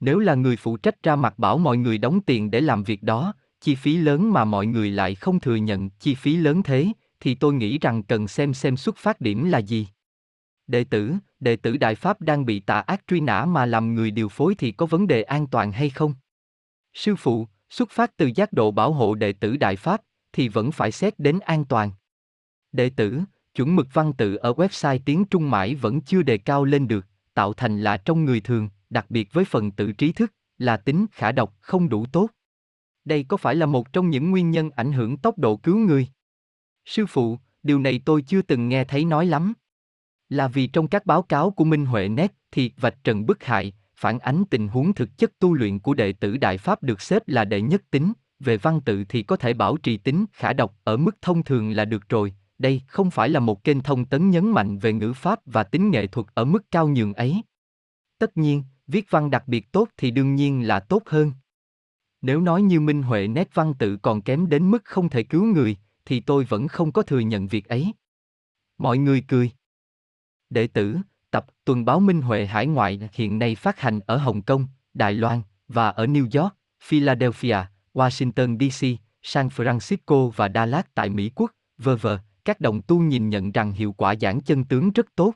[0.00, 3.02] Nếu là người phụ trách ra mặt bảo mọi người đóng tiền để làm việc
[3.02, 6.86] đó, chi phí lớn mà mọi người lại không thừa nhận chi phí lớn thế,
[7.20, 9.88] thì tôi nghĩ rằng cần xem xem xuất phát điểm là gì.
[10.66, 14.10] Đệ tử, đệ tử Đại Pháp đang bị tà ác truy nã mà làm người
[14.10, 16.14] điều phối thì có vấn đề an toàn hay không?
[16.94, 20.72] Sư phụ, xuất phát từ giác độ bảo hộ đệ tử Đại Pháp, thì vẫn
[20.72, 21.90] phải xét đến an toàn.
[22.72, 23.20] Đệ tử,
[23.56, 27.06] chuẩn mực văn tự ở website tiếng Trung mãi vẫn chưa đề cao lên được,
[27.34, 31.06] tạo thành là trong người thường, đặc biệt với phần tự trí thức, là tính
[31.12, 32.30] khả đọc không đủ tốt.
[33.04, 36.08] Đây có phải là một trong những nguyên nhân ảnh hưởng tốc độ cứu người?
[36.84, 39.52] Sư phụ, điều này tôi chưa từng nghe thấy nói lắm.
[40.28, 43.72] Là vì trong các báo cáo của Minh Huệ Nét thì vạch trần bức hại,
[43.96, 47.22] phản ánh tình huống thực chất tu luyện của đệ tử Đại Pháp được xếp
[47.26, 50.76] là đệ nhất tính, về văn tự thì có thể bảo trì tính khả đọc
[50.84, 54.30] ở mức thông thường là được rồi, đây không phải là một kênh thông tấn
[54.30, 57.42] nhấn mạnh về ngữ pháp và tính nghệ thuật ở mức cao nhường ấy.
[58.18, 61.32] Tất nhiên, viết văn đặc biệt tốt thì đương nhiên là tốt hơn.
[62.22, 65.44] Nếu nói như Minh Huệ nét văn tự còn kém đến mức không thể cứu
[65.44, 67.92] người, thì tôi vẫn không có thừa nhận việc ấy.
[68.78, 69.50] Mọi người cười.
[70.50, 70.96] Đệ tử,
[71.30, 75.14] tập tuần báo Minh Huệ hải ngoại hiện nay phát hành ở Hồng Kông, Đài
[75.14, 77.58] Loan và ở New York, Philadelphia,
[77.94, 78.86] Washington DC,
[79.22, 82.06] San Francisco và Dallas tại Mỹ Quốc, v.v
[82.46, 85.34] các đồng tu nhìn nhận rằng hiệu quả giảng chân tướng rất tốt.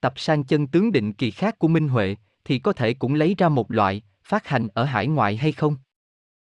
[0.00, 3.34] Tập sang chân tướng định kỳ khác của Minh Huệ, thì có thể cũng lấy
[3.38, 5.76] ra một loại, phát hành ở hải ngoại hay không?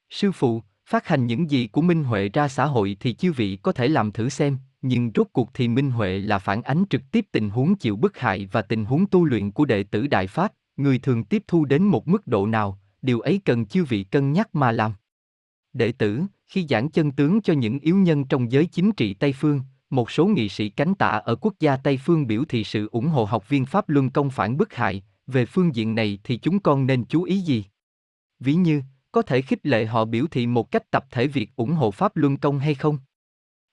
[0.10, 3.58] Sư phụ, phát hành những gì của Minh Huệ ra xã hội thì chư vị
[3.64, 7.02] có thể làm thử xem, nhưng rốt cuộc thì Minh Huệ là phản ánh trực
[7.12, 10.28] tiếp tình huống chịu bức hại và tình huống tu luyện của đệ tử Đại
[10.28, 14.04] Pháp, người thường tiếp thu đến một mức độ nào, điều ấy cần chư vị
[14.04, 14.94] cân nhắc mà làm.
[15.74, 19.34] Đệ tử, khi giảng chân tướng cho những yếu nhân trong giới chính trị Tây
[19.34, 22.90] Phương, một số nghị sĩ cánh tả ở quốc gia Tây Phương biểu thị sự
[22.92, 26.38] ủng hộ học viên Pháp Luân công phản bức hại, về phương diện này thì
[26.38, 27.66] chúng con nên chú ý gì?
[28.40, 28.82] Ví như,
[29.12, 32.18] có thể khích lệ họ biểu thị một cách tập thể việc ủng hộ Pháp
[32.18, 32.98] Luân công hay không?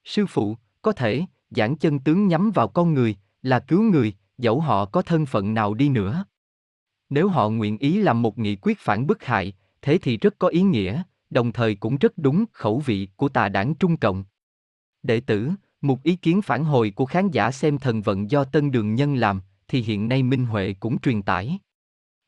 [0.04, 4.60] Sư phụ, có thể, giảng chân tướng nhắm vào con người, là cứu người, dẫu
[4.60, 6.24] họ có thân phận nào đi nữa.
[7.10, 9.52] Nếu họ nguyện ý làm một nghị quyết phản bức hại,
[9.82, 13.48] thế thì rất có ý nghĩa, đồng thời cũng rất đúng khẩu vị của tà
[13.48, 14.24] đảng Trung Cộng.
[15.02, 15.50] Đệ tử,
[15.84, 19.14] một ý kiến phản hồi của khán giả xem thần vận do Tân Đường Nhân
[19.14, 21.58] làm, thì hiện nay Minh Huệ cũng truyền tải.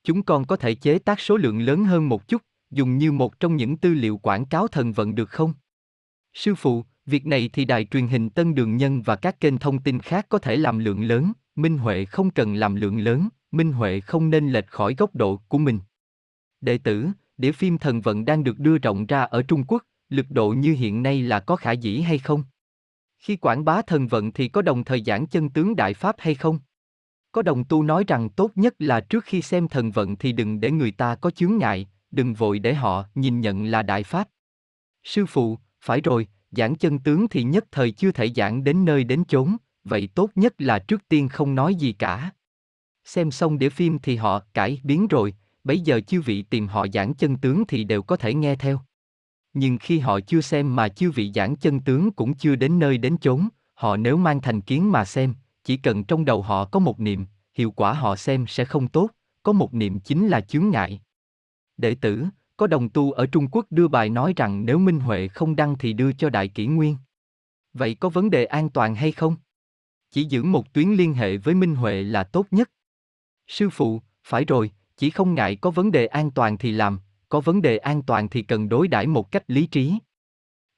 [0.05, 3.41] Chúng con có thể chế tác số lượng lớn hơn một chút, dùng như một
[3.41, 5.55] trong những tư liệu quảng cáo thần vận được không?
[6.35, 9.79] Sư phụ, việc này thì đài truyền hình Tân Đường Nhân và các kênh thông
[9.79, 13.73] tin khác có thể làm lượng lớn, Minh Huệ không cần làm lượng lớn, Minh
[13.73, 15.79] Huệ không nên lệch khỏi góc độ của mình.
[16.61, 20.27] Đệ tử, đĩa phim thần vận đang được đưa rộng ra ở Trung Quốc, lực
[20.31, 22.45] độ như hiện nay là có khả dĩ hay không?
[23.19, 26.35] Khi quảng bá thần vận thì có đồng thời giảng chân tướng Đại Pháp hay
[26.35, 26.59] không?
[27.33, 30.61] Có đồng tu nói rằng tốt nhất là trước khi xem thần vận thì đừng
[30.61, 34.29] để người ta có chướng ngại, đừng vội để họ nhìn nhận là Đại Pháp.
[35.05, 39.05] Sư phụ, phải rồi, giảng chân tướng thì nhất thời chưa thể giảng đến nơi
[39.05, 42.31] đến chốn, vậy tốt nhất là trước tiên không nói gì cả.
[43.05, 46.87] Xem xong đĩa phim thì họ cải biến rồi, bây giờ chư vị tìm họ
[46.93, 48.81] giảng chân tướng thì đều có thể nghe theo.
[49.59, 52.99] Nhưng khi họ chưa xem mà chư vị giảng chân tướng cũng chưa đến nơi
[52.99, 55.35] đến chốn, họ nếu mang thành kiến mà xem,
[55.65, 59.11] chỉ cần trong đầu họ có một niệm, hiệu quả họ xem sẽ không tốt,
[59.43, 61.01] có một niệm chính là chướng ngại.
[61.77, 62.25] Đệ tử,
[62.57, 65.79] có đồng tu ở Trung Quốc đưa bài nói rằng nếu Minh Huệ không đăng
[65.79, 66.97] thì đưa cho Đại Kỷ Nguyên.
[67.73, 69.37] Vậy có vấn đề an toàn hay không?
[70.11, 72.71] Chỉ giữ một tuyến liên hệ với Minh Huệ là tốt nhất.
[73.47, 76.99] Sư phụ, phải rồi, chỉ không ngại có vấn đề an toàn thì làm,
[77.29, 79.99] có vấn đề an toàn thì cần đối đãi một cách lý trí.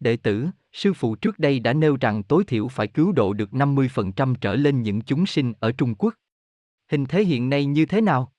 [0.00, 3.50] Đệ tử, sư phụ trước đây đã nêu rằng tối thiểu phải cứu độ được
[3.50, 6.14] 50% trở lên những chúng sinh ở Trung Quốc.
[6.90, 8.32] Hình thế hiện nay như thế nào?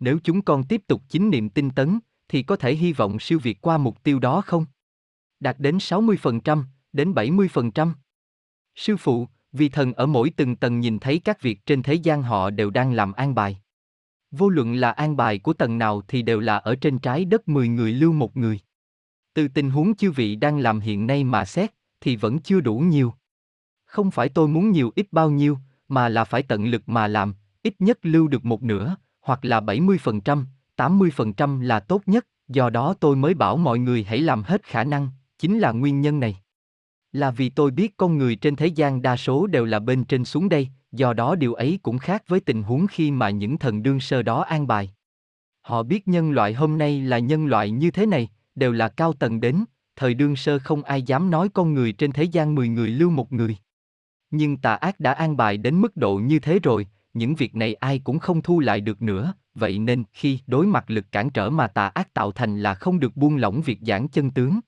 [0.00, 3.38] Nếu chúng con tiếp tục chính niệm tinh tấn, thì có thể hy vọng siêu
[3.42, 4.66] việt qua mục tiêu đó không?
[5.40, 7.92] Đạt đến 60%, đến 70%.
[8.74, 12.22] Sư phụ, vì thần ở mỗi từng tầng nhìn thấy các việc trên thế gian
[12.22, 13.60] họ đều đang làm an bài.
[14.38, 17.48] Vô luận là an bài của tầng nào thì đều là ở trên trái đất
[17.48, 18.60] 10 người lưu một người.
[19.34, 21.70] Từ tình huống chư vị đang làm hiện nay mà xét,
[22.00, 23.14] thì vẫn chưa đủ nhiều.
[23.84, 25.58] Không phải tôi muốn nhiều ít bao nhiêu,
[25.88, 29.60] mà là phải tận lực mà làm, ít nhất lưu được một nửa, hoặc là
[29.60, 30.44] 70%,
[30.76, 34.84] 80% là tốt nhất, do đó tôi mới bảo mọi người hãy làm hết khả
[34.84, 35.08] năng,
[35.38, 36.36] chính là nguyên nhân này.
[37.12, 40.24] Là vì tôi biết con người trên thế gian đa số đều là bên trên
[40.24, 43.82] xuống đây, do đó điều ấy cũng khác với tình huống khi mà những thần
[43.82, 44.94] đương sơ đó an bài.
[45.60, 49.12] Họ biết nhân loại hôm nay là nhân loại như thế này, đều là cao
[49.12, 49.64] tầng đến,
[49.96, 53.10] thời đương sơ không ai dám nói con người trên thế gian 10 người lưu
[53.10, 53.56] một người.
[54.30, 57.74] Nhưng tà ác đã an bài đến mức độ như thế rồi, những việc này
[57.74, 61.50] ai cũng không thu lại được nữa, vậy nên khi đối mặt lực cản trở
[61.50, 64.60] mà tà ác tạo thành là không được buông lỏng việc giảng chân tướng.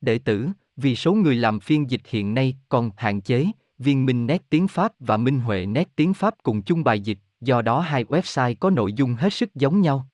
[0.00, 3.46] Đệ tử, vì số người làm phiên dịch hiện nay còn hạn chế,
[3.78, 7.18] viên minh nét tiếng Pháp và minh huệ nét tiếng Pháp cùng chung bài dịch,
[7.40, 10.08] do đó hai website có nội dung hết sức giống nhau.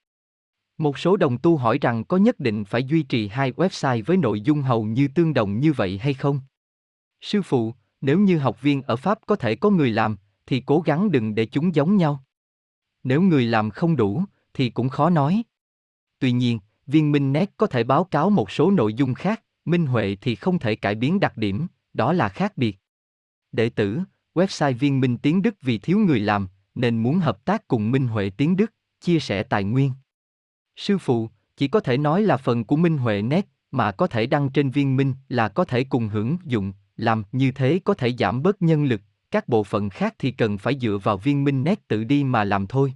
[0.79, 4.17] Một số đồng tu hỏi rằng có nhất định phải duy trì hai website với
[4.17, 6.41] nội dung hầu như tương đồng như vậy hay không?
[7.21, 10.81] Sư phụ, nếu như học viên ở Pháp có thể có người làm, thì cố
[10.81, 12.25] gắng đừng để chúng giống nhau.
[13.05, 15.43] Nếu người làm không đủ, thì cũng khó nói.
[16.19, 19.87] Tuy nhiên, viên minh nét có thể báo cáo một số nội dung khác, minh
[19.87, 22.79] huệ thì không thể cải biến đặc điểm, đó là khác biệt.
[23.53, 24.01] Đệ tử,
[24.35, 28.09] website viên minh tiếng Đức vì thiếu người làm, nên muốn hợp tác cùng minh
[28.09, 29.93] huệ tiếng Đức, chia sẻ tài nguyên.
[30.77, 34.27] Sư phụ, chỉ có thể nói là phần của minh huệ nét, mà có thể
[34.27, 38.13] đăng trên viên minh là có thể cùng hưởng dụng, làm như thế có thể
[38.19, 39.01] giảm bớt nhân lực,
[39.31, 42.45] các bộ phận khác thì cần phải dựa vào viên minh nét tự đi mà
[42.45, 42.95] làm thôi.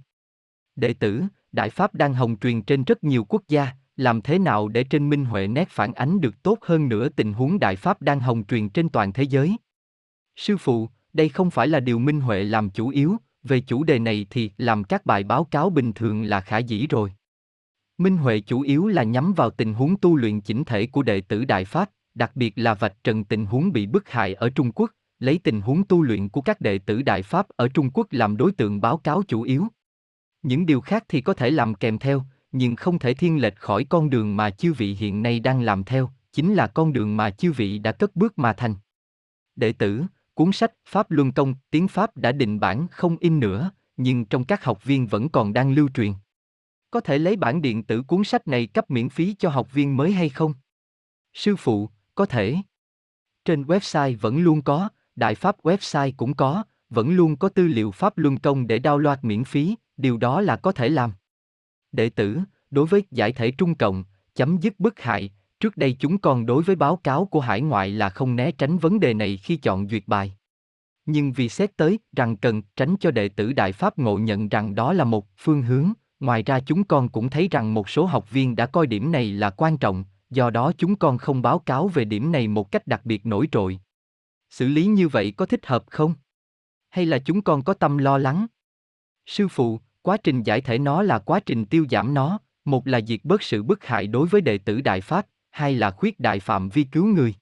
[0.75, 4.67] Đệ tử, Đại Pháp đang hồng truyền trên rất nhiều quốc gia, làm thế nào
[4.67, 8.01] để trên minh huệ nét phản ánh được tốt hơn nữa tình huống Đại Pháp
[8.01, 9.57] đang hồng truyền trên toàn thế giới?
[10.37, 13.99] Sư phụ, đây không phải là điều minh huệ làm chủ yếu, về chủ đề
[13.99, 17.11] này thì làm các bài báo cáo bình thường là khả dĩ rồi.
[17.97, 21.21] Minh Huệ chủ yếu là nhắm vào tình huống tu luyện chỉnh thể của đệ
[21.21, 24.71] tử Đại Pháp, đặc biệt là vạch trần tình huống bị bức hại ở Trung
[24.71, 28.07] Quốc, lấy tình huống tu luyện của các đệ tử Đại Pháp ở Trung Quốc
[28.11, 29.67] làm đối tượng báo cáo chủ yếu.
[30.41, 33.83] Những điều khác thì có thể làm kèm theo, nhưng không thể thiên lệch khỏi
[33.83, 37.29] con đường mà chư vị hiện nay đang làm theo, chính là con đường mà
[37.29, 38.75] chư vị đã cất bước mà thành.
[39.55, 40.03] Đệ tử,
[40.37, 44.43] cuốn sách Pháp Luân Công, tiếng Pháp đã định bản không in nữa, nhưng trong
[44.43, 46.13] các học viên vẫn còn đang lưu truyền.
[46.91, 49.97] Có thể lấy bản điện tử cuốn sách này cấp miễn phí cho học viên
[49.97, 50.53] mới hay không?
[51.33, 52.55] Sư phụ, có thể.
[53.45, 57.91] Trên website vẫn luôn có, Đại Pháp website cũng có, vẫn luôn có tư liệu
[57.91, 61.11] Pháp Luân Công để download miễn phí, điều đó là có thể làm.
[61.91, 62.39] Đệ tử,
[62.71, 64.03] đối với giải thể trung cộng,
[64.35, 67.89] chấm dứt bức hại, trước đây chúng còn đối với báo cáo của hải ngoại
[67.89, 70.33] là không né tránh vấn đề này khi chọn duyệt bài.
[71.05, 74.75] Nhưng vì xét tới rằng cần tránh cho đệ tử Đại Pháp ngộ nhận rằng
[74.75, 78.31] đó là một phương hướng, ngoài ra chúng con cũng thấy rằng một số học
[78.31, 81.87] viên đã coi điểm này là quan trọng, do đó chúng con không báo cáo
[81.87, 83.79] về điểm này một cách đặc biệt nổi trội.
[84.49, 86.13] Xử lý như vậy có thích hợp không?
[86.89, 88.47] Hay là chúng con có tâm lo lắng?
[89.25, 93.01] Sư phụ, quá trình giải thể nó là quá trình tiêu giảm nó, một là
[93.01, 95.27] diệt bớt sự bức hại đối với đệ tử Đại Pháp,
[95.57, 97.33] hai là khuyết đại phạm vi cứu người.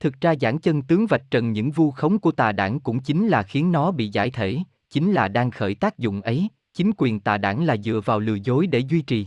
[0.00, 3.28] Thực ra giảng chân tướng vạch trần những vu khống của tà đảng cũng chính
[3.28, 4.58] là khiến nó bị giải thể,
[4.90, 8.34] chính là đang khởi tác dụng ấy, chính quyền tà đảng là dựa vào lừa
[8.34, 9.26] dối để duy trì.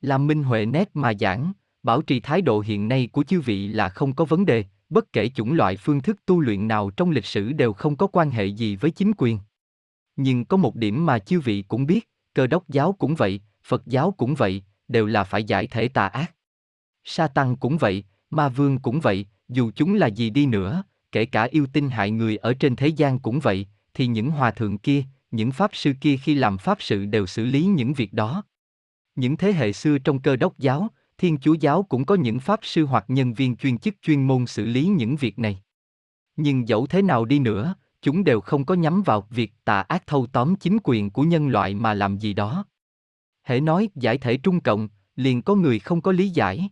[0.00, 3.68] Làm minh huệ nét mà giảng, bảo trì thái độ hiện nay của chư vị
[3.68, 7.10] là không có vấn đề, bất kể chủng loại phương thức tu luyện nào trong
[7.10, 9.38] lịch sử đều không có quan hệ gì với chính quyền.
[10.16, 13.86] Nhưng có một điểm mà chư vị cũng biết, cơ đốc giáo cũng vậy, Phật
[13.86, 16.32] giáo cũng vậy, đều là phải giải thể tà ác.
[17.12, 20.82] Sa tăng cũng vậy, ma vương cũng vậy, dù chúng là gì đi nữa,
[21.12, 24.50] kể cả yêu tinh hại người ở trên thế gian cũng vậy, thì những hòa
[24.50, 28.12] thượng kia, những pháp sư kia khi làm pháp sự đều xử lý những việc
[28.12, 28.44] đó.
[29.14, 30.88] Những thế hệ xưa trong cơ đốc giáo,
[31.18, 34.46] thiên chúa giáo cũng có những pháp sư hoặc nhân viên chuyên chức chuyên môn
[34.46, 35.62] xử lý những việc này.
[36.36, 40.06] Nhưng dẫu thế nào đi nữa, chúng đều không có nhắm vào việc tà ác
[40.06, 42.64] thâu tóm chính quyền của nhân loại mà làm gì đó.
[43.42, 46.70] Hễ nói giải thể trung cộng, liền có người không có lý giải.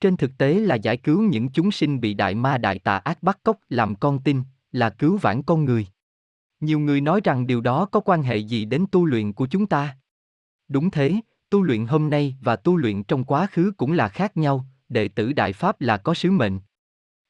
[0.00, 3.22] Trên thực tế là giải cứu những chúng sinh bị đại ma đại tà ác
[3.22, 4.42] bắt cóc làm con tin,
[4.72, 5.86] là cứu vãn con người.
[6.60, 9.66] Nhiều người nói rằng điều đó có quan hệ gì đến tu luyện của chúng
[9.66, 9.96] ta.
[10.68, 11.14] Đúng thế,
[11.50, 15.08] tu luyện hôm nay và tu luyện trong quá khứ cũng là khác nhau, đệ
[15.08, 16.60] tử Đại Pháp là có sứ mệnh.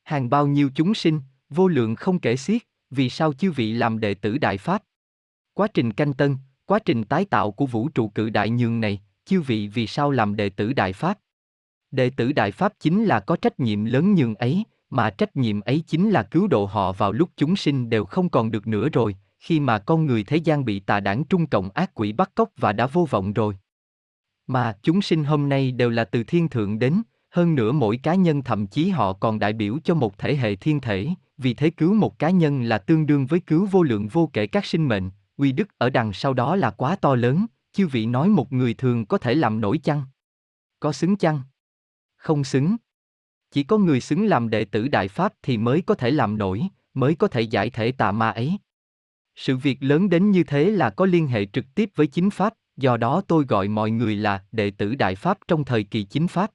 [0.03, 4.01] Hàng bao nhiêu chúng sinh, vô lượng không kể xiết, vì sao chư vị làm
[4.01, 4.83] đệ tử Đại Pháp?
[5.55, 9.01] Quá trình canh tân, quá trình tái tạo của vũ trụ cự đại nhường này,
[9.25, 11.19] chư vị vì sao làm đệ tử Đại Pháp?
[11.91, 15.61] Đệ tử Đại Pháp chính là có trách nhiệm lớn nhường ấy, mà trách nhiệm
[15.61, 18.89] ấy chính là cứu độ họ vào lúc chúng sinh đều không còn được nữa
[18.89, 22.31] rồi, khi mà con người thế gian bị tà đảng trung cộng ác quỷ bắt
[22.35, 23.57] cóc và đã vô vọng rồi.
[24.47, 28.15] Mà chúng sinh hôm nay đều là từ thiên thượng đến, hơn nữa mỗi cá
[28.15, 31.71] nhân thậm chí họ còn đại biểu cho một thể hệ thiên thể, vì thế
[31.71, 34.89] cứu một cá nhân là tương đương với cứu vô lượng vô kể các sinh
[34.89, 38.53] mệnh, uy đức ở đằng sau đó là quá to lớn, chư vị nói một
[38.53, 40.03] người thường có thể làm nổi chăng?
[40.81, 41.41] Có xứng chăng?
[42.21, 42.77] Không xứng.
[43.51, 46.63] Chỉ có người xứng làm đệ tử Đại Pháp thì mới có thể làm nổi,
[46.95, 48.59] mới có thể giải thể tà ma ấy.
[49.37, 52.55] Sự việc lớn đến như thế là có liên hệ trực tiếp với chính Pháp,
[52.77, 56.29] do đó tôi gọi mọi người là đệ tử Đại Pháp trong thời kỳ chính
[56.29, 56.51] Pháp.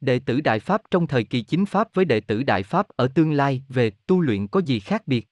[0.00, 3.08] Đệ tử Đại Pháp trong thời kỳ chính Pháp với đệ tử Đại Pháp ở
[3.08, 5.28] tương lai về tu luyện có gì khác biệt?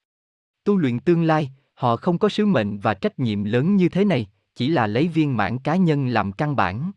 [0.64, 4.04] Tu luyện tương lai, họ không có sứ mệnh và trách nhiệm lớn như thế
[4.04, 6.92] này, chỉ là lấy viên mãn cá nhân làm căn bản.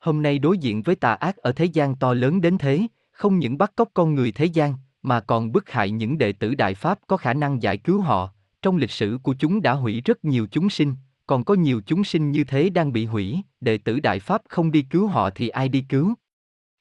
[0.00, 3.38] Hôm nay đối diện với tà ác ở thế gian to lớn đến thế, không
[3.38, 6.74] những bắt cóc con người thế gian, mà còn bức hại những đệ tử Đại
[6.74, 8.32] Pháp có khả năng giải cứu họ.
[8.62, 10.94] Trong lịch sử của chúng đã hủy rất nhiều chúng sinh,
[11.26, 14.70] còn có nhiều chúng sinh như thế đang bị hủy, đệ tử Đại Pháp không
[14.70, 16.14] đi cứu họ thì ai đi cứu?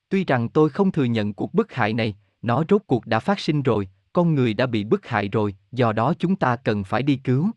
[0.10, 3.40] Tuy rằng tôi không thừa nhận cuộc bức hại này, nó rốt cuộc đã phát
[3.40, 7.04] sinh rồi, con người đã bị bức hại rồi, do đó chúng ta cần phải
[7.04, 7.50] đi cứu.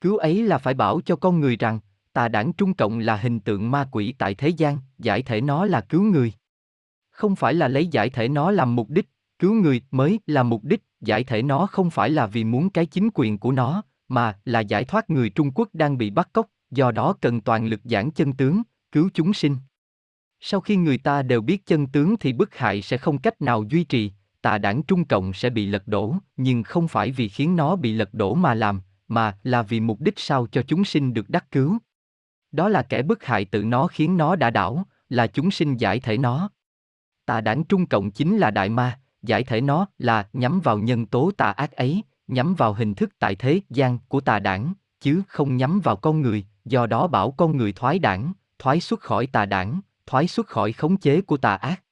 [0.00, 1.80] Cứu ấy là phải bảo cho con người rằng,
[2.12, 5.64] tà đảng Trung Cộng là hình tượng ma quỷ tại thế gian, giải thể nó
[5.64, 6.32] là cứu người.
[7.10, 9.08] Không phải là lấy giải thể nó làm mục đích,
[9.38, 12.86] cứu người mới là mục đích, giải thể nó không phải là vì muốn cái
[12.86, 16.46] chính quyền của nó, mà là giải thoát người Trung Quốc đang bị bắt cóc,
[16.70, 19.56] do đó cần toàn lực giảng chân tướng, cứu chúng sinh.
[20.40, 23.64] Sau khi người ta đều biết chân tướng thì bức hại sẽ không cách nào
[23.68, 27.56] duy trì, tà đảng Trung Cộng sẽ bị lật đổ, nhưng không phải vì khiến
[27.56, 31.14] nó bị lật đổ mà làm, mà là vì mục đích sao cho chúng sinh
[31.14, 31.78] được đắc cứu.
[32.52, 36.00] Đó là kẻ bức hại tự nó khiến nó đã đảo, là chúng sinh giải
[36.00, 36.50] thể nó.
[37.26, 41.06] Tà đảng Trung Cộng chính là đại ma, giải thể nó là nhắm vào nhân
[41.06, 45.22] tố tà ác ấy, nhắm vào hình thức tại thế gian của tà đảng, chứ
[45.28, 49.26] không nhắm vào con người, do đó bảo con người thoái đảng, thoái xuất khỏi
[49.26, 51.82] tà đảng, thoái xuất khỏi khống chế của tà ác.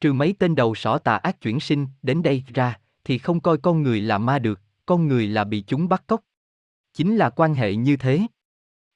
[0.00, 3.58] Trừ mấy tên đầu sỏ tà ác chuyển sinh đến đây ra, thì không coi
[3.58, 6.20] con người là ma được, con người là bị chúng bắt cóc.
[6.94, 8.26] Chính là quan hệ như thế.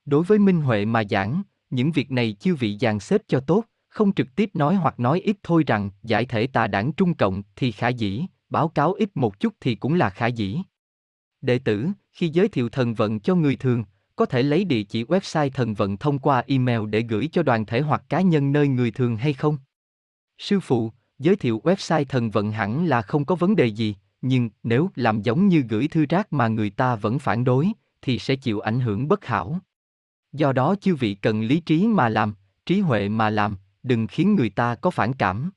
[0.04, 3.64] Đối với Minh Huệ mà giảng, những việc này chưa vị dàn xếp cho tốt,
[3.88, 7.42] không trực tiếp nói hoặc nói ít thôi rằng giải thể tà đảng Trung Cộng
[7.56, 10.58] thì khả dĩ, báo cáo ít một chút thì cũng là khả dĩ.
[11.40, 13.84] Đệ tử, khi giới thiệu thần vận cho người thường,
[14.16, 17.66] có thể lấy địa chỉ website thần vận thông qua email để gửi cho đoàn
[17.66, 19.58] thể hoặc cá nhân nơi người thường hay không?
[20.38, 24.50] Sư phụ, giới thiệu website thần vận hẳn là không có vấn đề gì, nhưng
[24.62, 27.68] nếu làm giống như gửi thư rác mà người ta vẫn phản đối,
[28.02, 29.60] thì sẽ chịu ảnh hưởng bất hảo.
[30.34, 32.34] Do đó chư vị cần lý trí mà làm,
[32.66, 35.50] trí huệ mà làm, đừng khiến người ta có phản cảm.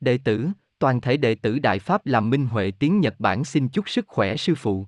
[0.00, 0.48] Đệ tử,
[0.78, 4.04] toàn thể đệ tử Đại Pháp làm Minh Huệ tiếng Nhật Bản xin chúc sức
[4.08, 4.86] khỏe sư phụ.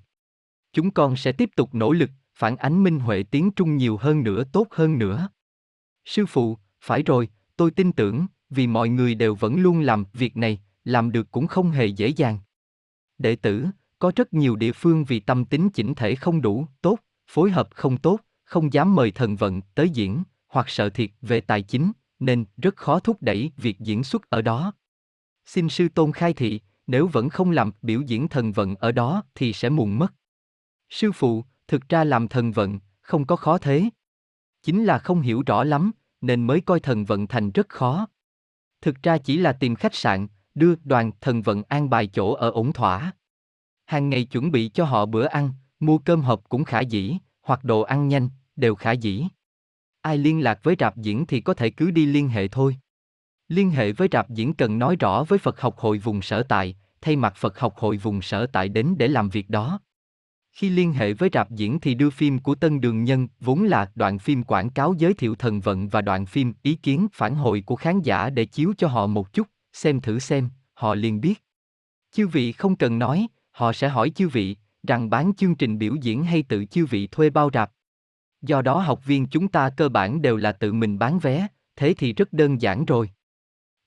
[0.73, 4.23] Chúng con sẽ tiếp tục nỗ lực, phản ánh Minh Huệ tiếng Trung nhiều hơn
[4.23, 5.29] nữa tốt hơn nữa.
[6.05, 10.37] Sư phụ, phải rồi, tôi tin tưởng, vì mọi người đều vẫn luôn làm việc
[10.37, 12.39] này, làm được cũng không hề dễ dàng.
[13.17, 13.65] Đệ tử,
[13.99, 17.69] có rất nhiều địa phương vì tâm tính chỉnh thể không đủ, tốt, phối hợp
[17.71, 21.91] không tốt, không dám mời thần vận tới diễn, hoặc sợ thiệt về tài chính,
[22.19, 24.73] nên rất khó thúc đẩy việc diễn xuất ở đó.
[25.45, 29.23] Xin sư tôn khai thị, nếu vẫn không làm biểu diễn thần vận ở đó
[29.35, 30.13] thì sẽ muộn mất.
[30.89, 33.89] Sư phụ, thực ra làm thần vận, không có khó thế.
[34.63, 35.91] Chính là không hiểu rõ lắm,
[36.21, 38.07] nên mới coi thần vận thành rất khó.
[38.81, 42.49] Thực ra chỉ là tìm khách sạn, đưa đoàn thần vận an bài chỗ ở
[42.51, 43.11] ổn thỏa.
[43.85, 47.17] Hàng ngày chuẩn bị cho họ bữa ăn, mua cơm hộp cũng khả dĩ,
[47.47, 49.23] hoặc đồ ăn nhanh, đều khả dĩ.
[50.01, 52.77] Ai liên lạc với rạp diễn thì có thể cứ đi liên hệ thôi.
[53.47, 56.75] Liên hệ với rạp diễn cần nói rõ với Phật học hội vùng sở tại,
[57.01, 59.79] thay mặt Phật học hội vùng sở tại đến để làm việc đó.
[60.51, 63.91] Khi liên hệ với rạp diễn thì đưa phim của Tân Đường Nhân, vốn là
[63.95, 67.63] đoạn phim quảng cáo giới thiệu thần vận và đoạn phim ý kiến phản hồi
[67.65, 71.43] của khán giả để chiếu cho họ một chút, xem thử xem, họ liền biết.
[72.11, 75.95] Chư vị không cần nói, họ sẽ hỏi chư vị, rằng bán chương trình biểu
[76.01, 77.71] diễn hay tự chư vị thuê bao rạp.
[78.41, 81.93] Do đó học viên chúng ta cơ bản đều là tự mình bán vé, thế
[81.97, 83.09] thì rất đơn giản rồi.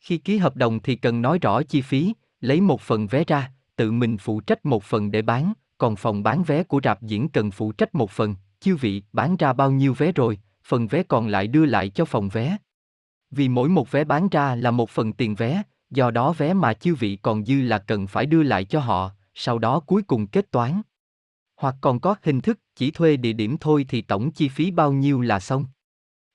[0.00, 3.52] Khi ký hợp đồng thì cần nói rõ chi phí, lấy một phần vé ra,
[3.76, 7.28] tự mình phụ trách một phần để bán, còn phòng bán vé của rạp diễn
[7.28, 11.02] cần phụ trách một phần, chư vị bán ra bao nhiêu vé rồi, phần vé
[11.02, 12.56] còn lại đưa lại cho phòng vé.
[13.30, 16.74] Vì mỗi một vé bán ra là một phần tiền vé, do đó vé mà
[16.74, 20.26] chư vị còn dư là cần phải đưa lại cho họ, sau đó cuối cùng
[20.26, 20.82] kết toán.
[21.60, 24.92] Hoặc còn có hình thức chỉ thuê địa điểm thôi thì tổng chi phí bao
[24.92, 25.64] nhiêu là xong.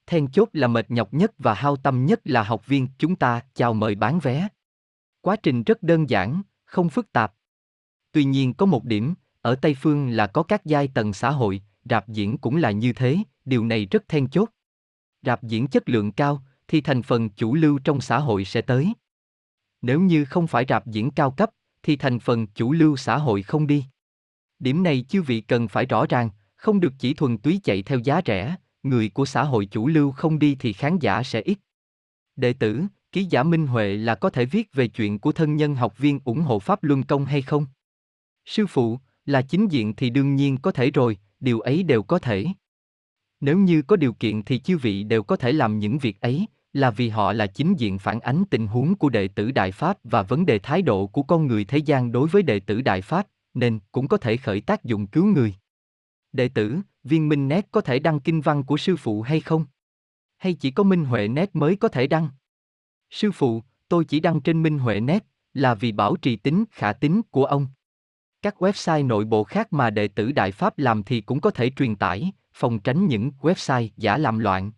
[0.08, 3.42] Then chốt là mệt nhọc nhất và hao tâm nhất là học viên chúng ta
[3.54, 4.48] chào mời bán vé.
[5.22, 7.34] Quá trình rất đơn giản, không phức tạp.
[8.12, 11.62] Tuy nhiên có một điểm, ở Tây Phương là có các giai tầng xã hội,
[11.86, 14.50] rạp diễn cũng là như thế, điều này rất then chốt.
[15.22, 18.94] Rạp diễn chất lượng cao, thì thành phần chủ lưu trong xã hội sẽ tới.
[19.82, 21.50] Nếu như không phải rạp diễn cao cấp,
[21.84, 23.86] thì thành phần chủ lưu xã hội không đi.
[24.66, 28.00] Điểm này chư vị cần phải rõ ràng, không được chỉ thuần túy chạy theo
[28.00, 31.58] giá rẻ, người của xã hội chủ lưu không đi thì khán giả sẽ ít.
[32.36, 35.76] Đệ tử, ký giả Minh Huệ là có thể viết về chuyện của thân nhân
[35.76, 37.66] học viên ủng hộ Pháp Luân Công hay không?
[38.46, 42.20] Sư phụ, là chính diện thì đương nhiên có thể rồi, điều ấy đều có
[42.20, 42.46] thể.
[43.42, 46.46] Nếu như có điều kiện thì chư vị đều có thể làm những việc ấy,
[46.74, 49.98] là vì họ là chính diện phản ánh tình huống của đệ tử Đại Pháp
[50.04, 53.02] và vấn đề thái độ của con người thế gian đối với đệ tử Đại
[53.02, 55.56] Pháp, nên cũng có thể khởi tác dụng cứu người.
[56.32, 59.66] Đệ tử, viên minh nét có thể đăng kinh văn của sư phụ hay không?
[60.38, 62.30] Hay chỉ có minh huệ nét mới có thể đăng?
[63.10, 66.94] Sư phụ, tôi chỉ đăng trên minh huệ nét, là vì bảo trì tính khả
[66.94, 67.68] tính của ông.
[68.42, 71.70] Các website nội bộ khác mà đệ tử Đại Pháp làm thì cũng có thể
[71.76, 74.72] truyền tải, phòng tránh những website giả làm loạn.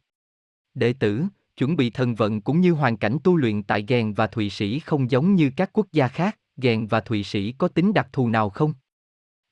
[0.74, 1.24] Đệ tử,
[1.58, 4.80] chuẩn bị thần vận cũng như hoàn cảnh tu luyện tại Gèn và Thụy Sĩ
[4.80, 8.30] không giống như các quốc gia khác, Gèn và Thụy Sĩ có tính đặc thù
[8.30, 8.74] nào không?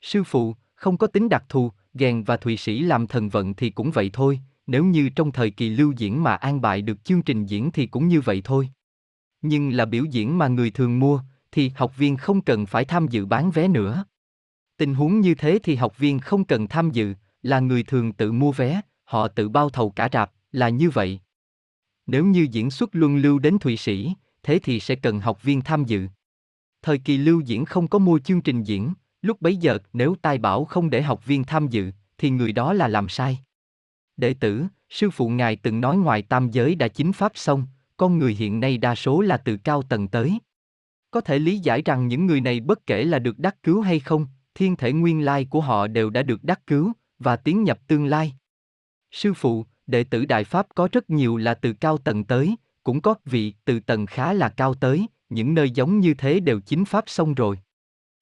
[0.02, 3.70] Sư phụ, không có tính đặc thù, Gèn và Thụy Sĩ làm thần vận thì
[3.70, 7.22] cũng vậy thôi, nếu như trong thời kỳ lưu diễn mà an bài được chương
[7.22, 8.70] trình diễn thì cũng như vậy thôi.
[9.42, 13.08] Nhưng là biểu diễn mà người thường mua, thì học viên không cần phải tham
[13.08, 14.06] dự bán vé nữa.
[14.78, 18.32] Tình huống như thế thì học viên không cần tham dự, là người thường tự
[18.32, 21.20] mua vé, họ tự bao thầu cả rạp, là như vậy.
[22.08, 25.62] Nếu như diễn xuất luân lưu đến Thụy Sĩ, thế thì sẽ cần học viên
[25.62, 26.08] tham dự.
[26.86, 30.38] Thời kỳ lưu diễn không có mua chương trình diễn, lúc bấy giờ nếu tai
[30.38, 33.40] bảo không để học viên tham dự, thì người đó là làm sai.
[34.18, 37.66] Đệ tử, sư phụ ngài từng nói ngoài tam giới đã chính pháp xong,
[37.98, 40.40] con người hiện nay đa số là từ cao tầng tới.
[41.12, 44.00] Có thể lý giải rằng những người này bất kể là được đắc cứu hay
[44.00, 47.80] không, thiên thể nguyên lai của họ đều đã được đắc cứu, và tiến nhập
[47.88, 48.34] tương lai.
[49.12, 53.02] Sư phụ, đệ tử Đại Pháp có rất nhiều là từ cao tầng tới, cũng
[53.02, 56.86] có vị từ tầng khá là cao tới, những nơi giống như thế đều chính
[56.86, 57.60] Pháp xong rồi.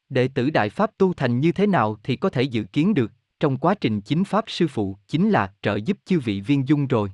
[0.09, 3.11] Đệ tử Đại Pháp tu thành như thế nào thì có thể dự kiến được,
[3.39, 6.87] trong quá trình chính Pháp sư phụ chính là trợ giúp chư vị viên dung
[6.87, 7.11] rồi.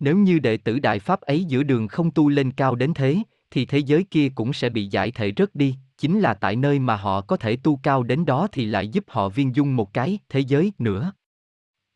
[0.00, 3.18] Nếu như đệ tử Đại Pháp ấy giữa đường không tu lên cao đến thế,
[3.50, 6.78] thì thế giới kia cũng sẽ bị giải thể rớt đi, chính là tại nơi
[6.78, 9.94] mà họ có thể tu cao đến đó thì lại giúp họ viên dung một
[9.94, 11.12] cái thế giới nữa.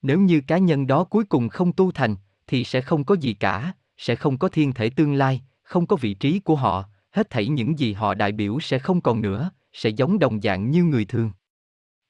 [0.02, 3.34] Nếu như cá nhân đó cuối cùng không tu thành, thì sẽ không có gì
[3.34, 6.84] cả, sẽ không có thiên thể tương lai, không có vị trí của họ,
[7.18, 10.70] hết thảy những gì họ đại biểu sẽ không còn nữa, sẽ giống đồng dạng
[10.70, 11.30] như người thường.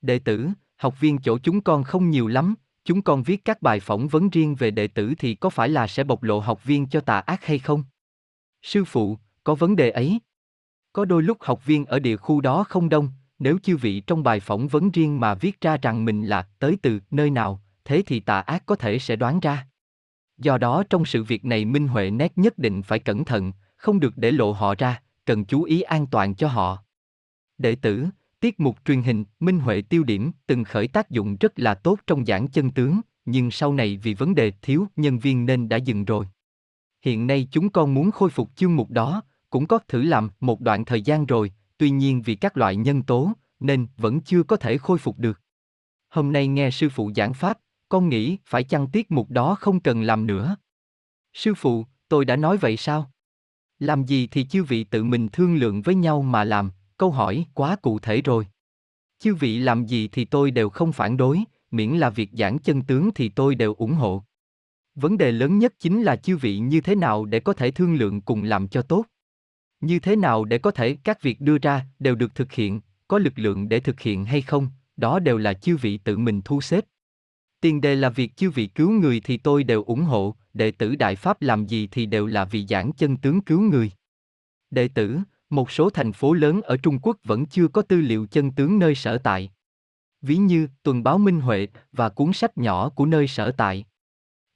[0.01, 2.55] Đệ tử, học viên chỗ chúng con không nhiều lắm,
[2.85, 5.87] chúng con viết các bài phỏng vấn riêng về đệ tử thì có phải là
[5.87, 7.85] sẽ bộc lộ học viên cho tà ác hay không?
[8.63, 10.21] Sư phụ, có vấn đề ấy.
[10.93, 14.23] Có đôi lúc học viên ở địa khu đó không đông, nếu chư vị trong
[14.23, 18.03] bài phỏng vấn riêng mà viết ra rằng mình là tới từ nơi nào, thế
[18.07, 19.67] thì tà ác có thể sẽ đoán ra.
[20.39, 24.01] Do đó trong sự việc này Minh Huệ nét nhất định phải cẩn thận, không
[24.01, 26.85] được để lộ họ ra, cần chú ý an toàn cho họ.
[27.59, 28.07] Đệ tử,
[28.41, 31.99] tiết mục truyền hình Minh Huệ tiêu điểm từng khởi tác dụng rất là tốt
[32.07, 35.77] trong giảng chân tướng, nhưng sau này vì vấn đề thiếu nhân viên nên đã
[35.77, 36.27] dừng rồi.
[37.03, 40.61] Hiện nay chúng con muốn khôi phục chương mục đó, cũng có thử làm một
[40.61, 44.57] đoạn thời gian rồi, tuy nhiên vì các loại nhân tố, nên vẫn chưa có
[44.57, 45.41] thể khôi phục được.
[46.09, 47.59] Hôm nay nghe sư phụ giảng pháp,
[47.89, 50.57] con nghĩ phải chăng tiết mục đó không cần làm nữa.
[51.33, 53.11] Sư phụ, tôi đã nói vậy sao?
[53.79, 57.47] Làm gì thì chư vị tự mình thương lượng với nhau mà làm, câu hỏi
[57.55, 58.47] quá cụ thể rồi.
[59.19, 62.83] Chư vị làm gì thì tôi đều không phản đối, miễn là việc giảng chân
[62.83, 64.25] tướng thì tôi đều ủng hộ.
[64.95, 67.95] Vấn đề lớn nhất chính là chư vị như thế nào để có thể thương
[67.95, 69.05] lượng cùng làm cho tốt.
[69.81, 73.19] Như thế nào để có thể các việc đưa ra đều được thực hiện, có
[73.19, 76.61] lực lượng để thực hiện hay không, đó đều là chư vị tự mình thu
[76.61, 76.85] xếp.
[77.61, 80.97] Tiền đề là việc chư vị cứu người thì tôi đều ủng hộ, đệ tử
[80.97, 83.91] Đại Pháp làm gì thì đều là vì giảng chân tướng cứu người.
[84.71, 85.19] Đệ tử,
[85.51, 88.79] một số thành phố lớn ở Trung Quốc vẫn chưa có tư liệu chân tướng
[88.79, 89.51] nơi sở tại.
[90.23, 93.85] Ví như tuần báo Minh Huệ và cuốn sách nhỏ của nơi sở tại.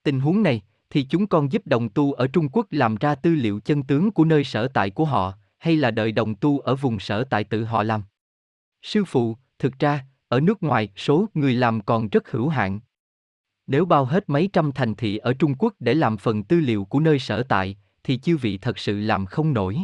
[0.02, 3.34] Tình huống này, thì chúng con giúp đồng tu ở Trung Quốc làm ra tư
[3.34, 6.74] liệu chân tướng của nơi sở tại của họ, hay là đợi đồng tu ở
[6.74, 8.02] vùng sở tại tự họ làm.
[8.82, 12.80] Sư phụ, thực ra, ở nước ngoài số người làm còn rất hữu hạn.
[13.66, 16.84] Nếu bao hết mấy trăm thành thị ở Trung Quốc để làm phần tư liệu
[16.84, 19.78] của nơi sở tại, thì chư vị thật sự làm không nổi.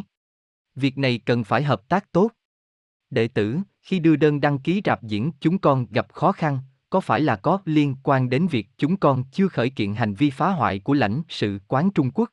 [0.75, 2.31] Việc này cần phải hợp tác tốt.
[3.09, 6.59] Đệ tử, khi đưa đơn đăng ký rạp diễn chúng con gặp khó khăn,
[6.89, 10.29] có phải là có liên quan đến việc chúng con chưa khởi kiện hành vi
[10.29, 12.29] phá hoại của lãnh sự quán Trung Quốc?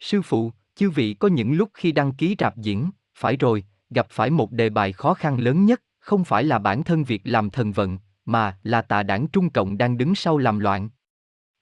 [0.00, 4.06] Sư phụ, chư vị có những lúc khi đăng ký rạp diễn, phải rồi, gặp
[4.10, 7.50] phải một đề bài khó khăn lớn nhất, không phải là bản thân việc làm
[7.50, 10.90] thần vận, mà là tà đảng Trung Cộng đang đứng sau làm loạn.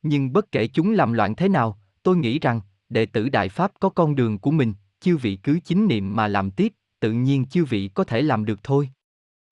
[0.03, 3.73] Nhưng bất kể chúng làm loạn thế nào, tôi nghĩ rằng, đệ tử Đại Pháp
[3.81, 7.47] có con đường của mình, chư vị cứ chính niệm mà làm tiếp, tự nhiên
[7.47, 8.91] chư vị có thể làm được thôi.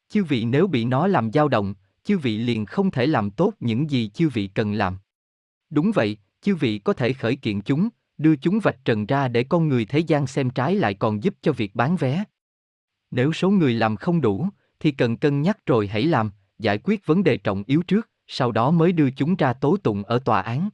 [0.08, 3.52] Chư vị nếu bị nó làm dao động, chư vị liền không thể làm tốt
[3.60, 4.98] những gì chư vị cần làm.
[5.70, 7.88] Đúng vậy, chư vị có thể khởi kiện chúng,
[8.18, 11.34] đưa chúng vạch trần ra để con người thế gian xem trái lại còn giúp
[11.42, 12.24] cho việc bán vé.
[13.10, 14.48] Nếu số người làm không đủ,
[14.80, 18.52] thì cần cân nhắc rồi hãy làm, giải quyết vấn đề trọng yếu trước, sau
[18.52, 20.68] đó mới đưa chúng ra tố tụng ở tòa án.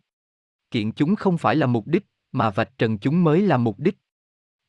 [0.70, 3.98] Kiện chúng không phải là mục đích, mà vạch trần chúng mới là mục đích.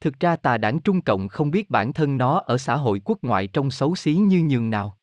[0.02, 3.18] Thực ra tà đảng Trung Cộng không biết bản thân nó ở xã hội quốc
[3.22, 4.98] ngoại trong xấu xí như nhường nào.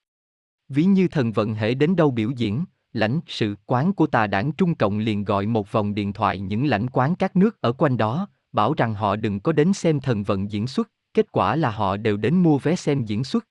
[0.69, 4.53] Ví như thần vận hệ đến đâu biểu diễn, lãnh sự quán của tà đảng
[4.53, 7.97] Trung Cộng liền gọi một vòng điện thoại những lãnh quán các nước ở quanh
[7.97, 11.71] đó, bảo rằng họ đừng có đến xem thần vận diễn xuất, kết quả là
[11.71, 13.47] họ đều đến mua vé xem diễn xuất.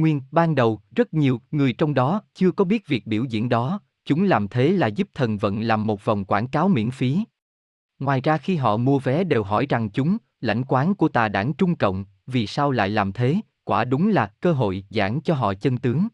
[0.00, 3.80] Nguyên, ban đầu, rất nhiều người trong đó chưa có biết việc biểu diễn đó,
[4.04, 7.24] chúng làm thế là giúp thần vận làm một vòng quảng cáo miễn phí.
[7.98, 11.52] Ngoài ra khi họ mua vé đều hỏi rằng chúng, lãnh quán của tà đảng
[11.52, 15.54] Trung Cộng, vì sao lại làm thế, quả đúng là cơ hội giảng cho họ
[15.54, 16.08] chân tướng.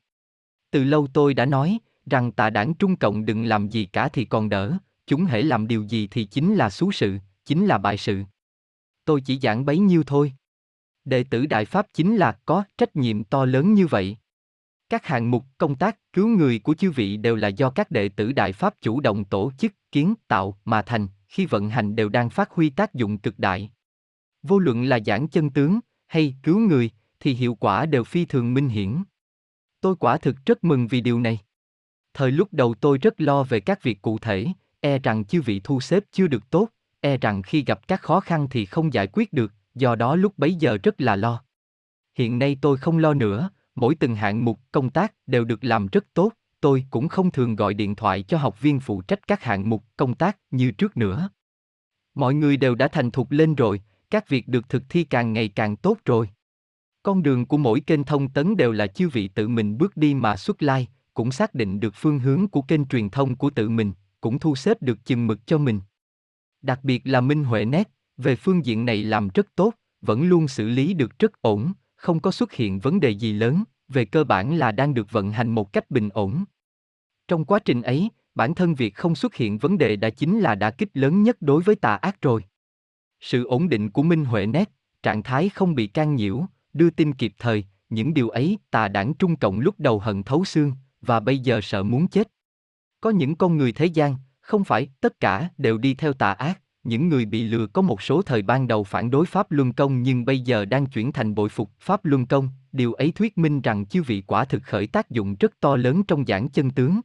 [0.71, 4.25] Từ lâu tôi đã nói, rằng tà đảng Trung Cộng đừng làm gì cả thì
[4.25, 4.77] còn đỡ,
[5.07, 8.23] chúng hễ làm điều gì thì chính là xú sự, chính là bại sự.
[9.05, 10.33] Tôi chỉ giảng bấy nhiêu thôi.
[11.07, 14.17] Đệ tử Đại Pháp chính là có trách nhiệm to lớn như vậy.
[14.89, 18.09] Các hạng mục công tác cứu người của chư vị đều là do các đệ
[18.09, 22.09] tử Đại Pháp chủ động tổ chức, kiến tạo mà thành, khi vận hành đều
[22.09, 23.71] đang phát huy tác dụng cực đại.
[24.43, 26.91] Vô luận là giảng chân tướng hay cứu người
[27.21, 29.03] thì hiệu quả đều phi thường minh hiển.
[29.81, 31.39] Tôi quả thực rất mừng vì điều này.
[32.15, 34.47] Thời lúc đầu tôi rất lo về các việc cụ thể,
[34.81, 36.69] e rằng chư vị thu xếp chưa được tốt,
[37.01, 40.39] e rằng khi gặp các khó khăn thì không giải quyết được, do đó lúc
[40.39, 41.43] bấy giờ rất là lo.
[42.15, 45.87] Hiện nay tôi không lo nữa, mỗi từng hạng mục công tác đều được làm
[45.87, 49.43] rất tốt, tôi cũng không thường gọi điện thoại cho học viên phụ trách các
[49.43, 51.29] hạng mục công tác như trước nữa.
[52.15, 55.49] Mọi người đều đã thành thục lên rồi, các việc được thực thi càng ngày
[55.49, 56.29] càng tốt rồi.
[57.03, 60.15] Con đường của mỗi kênh thông tấn đều là chư vị tự mình bước đi
[60.15, 63.69] mà xuất lai, cũng xác định được phương hướng của kênh truyền thông của tự
[63.69, 65.81] mình, cũng thu xếp được chừng mực cho mình.
[66.63, 70.49] Đặc biệt là Minh Huệ Nét, về phương diện này làm rất tốt, vẫn luôn
[70.49, 74.25] xử lý được rất ổn, không có xuất hiện vấn đề gì lớn, về cơ
[74.25, 76.45] bản là đang được vận hành một cách bình ổn.
[77.29, 80.55] Trong quá trình ấy, bản thân việc không xuất hiện vấn đề đã chính là
[80.55, 82.45] đả kích lớn nhất đối với tà ác rồi.
[83.21, 84.71] Sự ổn định của Minh Huệ Nét,
[85.03, 89.15] trạng thái không bị can nhiễu, đưa tin kịp thời, những điều ấy tà đảng
[89.15, 92.29] Trung Cộng lúc đầu hận thấu xương, và bây giờ sợ muốn chết.
[93.01, 96.61] Có những con người thế gian, không phải tất cả đều đi theo tà ác,
[96.87, 100.03] những người bị lừa có một số thời ban đầu phản đối Pháp Luân Công
[100.03, 103.61] nhưng bây giờ đang chuyển thành bội phục Pháp Luân Công, điều ấy thuyết minh
[103.61, 107.01] rằng chư vị quả thực khởi tác dụng rất to lớn trong giảng chân tướng.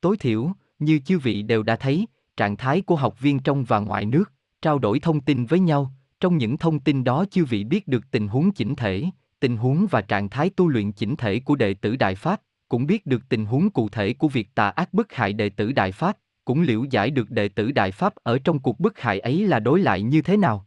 [0.00, 2.06] Tối thiểu, như chư vị đều đã thấy,
[2.36, 4.32] trạng thái của học viên trong và ngoài nước,
[4.62, 8.10] trao đổi thông tin với nhau, trong những thông tin đó chư vị biết được
[8.10, 9.04] tình huống chỉnh thể,
[9.40, 12.86] tình huống và trạng thái tu luyện chỉnh thể của đệ tử Đại Pháp, cũng
[12.86, 15.92] biết được tình huống cụ thể của việc tà ác bức hại đệ tử Đại
[15.92, 19.46] Pháp, cũng liễu giải được đệ tử Đại Pháp ở trong cuộc bức hại ấy
[19.46, 20.66] là đối lại như thế nào.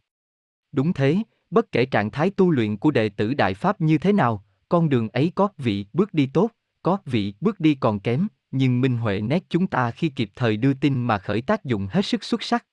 [0.72, 1.18] Đúng thế,
[1.50, 4.88] bất kể trạng thái tu luyện của đệ tử Đại Pháp như thế nào, con
[4.88, 6.50] đường ấy có vị bước đi tốt,
[6.82, 10.56] có vị bước đi còn kém, nhưng Minh Huệ nét chúng ta khi kịp thời
[10.56, 12.66] đưa tin mà khởi tác dụng hết sức xuất sắc.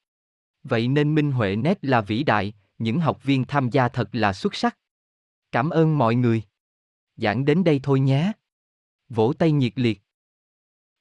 [0.63, 4.33] Vậy nên Minh Huệ nét là vĩ đại, những học viên tham gia thật là
[4.33, 4.77] xuất sắc.
[5.51, 6.43] Cảm ơn mọi người.
[7.15, 8.31] Giảng đến đây thôi nhé.
[9.09, 10.01] Vỗ tay nhiệt liệt.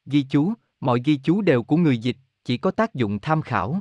[0.06, 3.80] Ghi chú, mọi ghi chú đều của người dịch, chỉ có tác dụng tham khảo.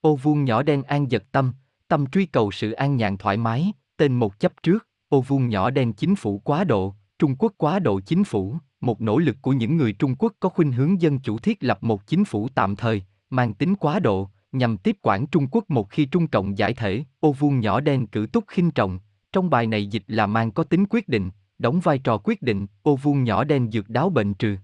[0.00, 1.52] Ô vuông nhỏ đen an giật tâm,
[1.88, 5.70] tâm truy cầu sự an nhàn thoải mái, tên một chấp trước, ô vuông nhỏ
[5.70, 9.52] đen chính phủ quá độ, Trung Quốc quá độ chính phủ, một nỗ lực của
[9.52, 12.76] những người Trung Quốc có khuynh hướng dân chủ thiết lập một chính phủ tạm
[12.76, 16.74] thời, mang tính quá độ, nhằm tiếp quản Trung Quốc một khi Trung Cộng giải
[16.74, 18.98] thể, ô vuông nhỏ đen cử túc khinh trọng.
[19.32, 22.66] Trong bài này dịch là mang có tính quyết định, đóng vai trò quyết định,
[22.82, 24.56] ô vuông nhỏ đen dược đáo bệnh trừ.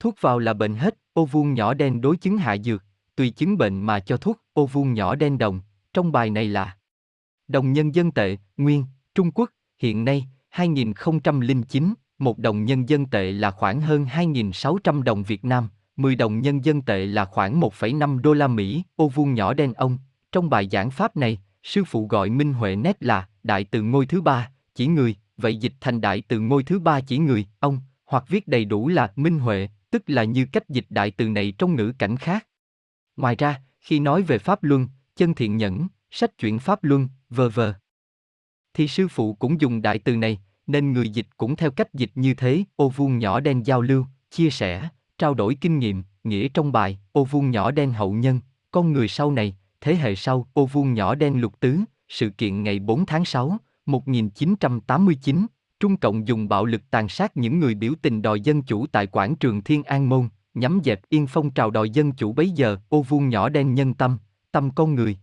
[0.00, 2.84] Thuốc vào là bệnh hết, ô vuông nhỏ đen đối chứng hạ dược,
[3.16, 5.60] tùy chứng bệnh mà cho thuốc, ô vuông nhỏ đen đồng.
[5.92, 6.76] Trong bài này là
[7.48, 8.84] Đồng nhân dân tệ, nguyên,
[9.14, 15.22] Trung Quốc, hiện nay, 2009, một đồng nhân dân tệ là khoảng hơn 2.600 đồng
[15.22, 19.34] Việt Nam, 10 đồng nhân dân tệ là khoảng 1,5 đô la Mỹ, ô vuông
[19.34, 19.98] nhỏ đen ông.
[20.32, 24.06] Trong bài giảng pháp này, sư phụ gọi Minh Huệ nét là đại từ ngôi
[24.06, 27.80] thứ ba, chỉ người, vậy dịch thành đại từ ngôi thứ ba chỉ người, ông,
[28.04, 31.52] hoặc viết đầy đủ là Minh Huệ, tức là như cách dịch đại từ này
[31.58, 32.46] trong ngữ cảnh khác.
[33.16, 37.48] Ngoài ra, khi nói về Pháp Luân, chân thiện nhẫn, sách chuyển Pháp Luân, vờ
[37.48, 37.74] vờ.
[38.74, 42.10] Thì sư phụ cũng dùng đại từ này, nên người dịch cũng theo cách dịch
[42.14, 46.48] như thế, ô vuông nhỏ đen giao lưu, chia sẻ, trao đổi kinh nghiệm, nghĩa
[46.48, 50.48] trong bài, ô vuông nhỏ đen hậu nhân, con người sau này, thế hệ sau,
[50.52, 51.78] ô vuông nhỏ đen lục tứ,
[52.08, 55.46] sự kiện ngày 4 tháng 6, 1989,
[55.80, 59.06] Trung Cộng dùng bạo lực tàn sát những người biểu tình đòi dân chủ tại
[59.06, 62.76] quảng trường Thiên An Môn, nhắm dẹp yên phong trào đòi dân chủ bấy giờ,
[62.88, 64.18] ô vuông nhỏ đen nhân tâm,
[64.52, 65.18] tâm con người.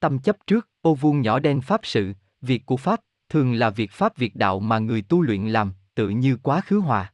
[0.00, 3.90] Tâm chấp trước, ô vuông nhỏ đen pháp sự, việc của Pháp, thường là việc
[3.90, 7.12] Pháp việc đạo mà người tu luyện làm, tự như quá khứ hòa.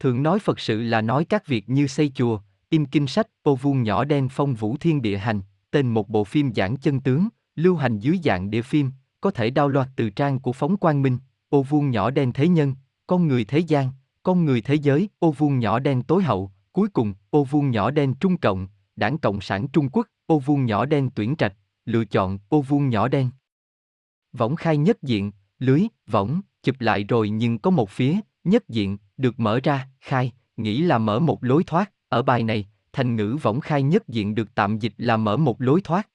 [0.00, 3.54] Thường nói Phật sự là nói các việc như xây chùa, im kinh sách, ô
[3.54, 7.28] vuông nhỏ đen phong vũ thiên địa hành, tên một bộ phim giảng chân tướng,
[7.56, 11.18] lưu hành dưới dạng địa phim, có thể download từ trang của phóng quang minh,
[11.48, 12.74] ô vuông nhỏ đen thế nhân,
[13.06, 13.90] con người thế gian,
[14.22, 17.90] con người thế giới, ô vuông nhỏ đen tối hậu, cuối cùng, ô vuông nhỏ
[17.90, 22.04] đen trung cộng, đảng Cộng sản Trung Quốc, ô vuông nhỏ đen tuyển trạch, lựa
[22.04, 23.30] chọn ô vuông nhỏ đen.
[24.32, 28.98] Võng khai nhất diện, lưới, võng, chụp lại rồi nhưng có một phía, nhất diện,
[29.16, 33.36] được mở ra, khai, nghĩ là mở một lối thoát, ở bài này, thành ngữ
[33.42, 36.08] võng khai nhất diện được tạm dịch là mở một lối thoát.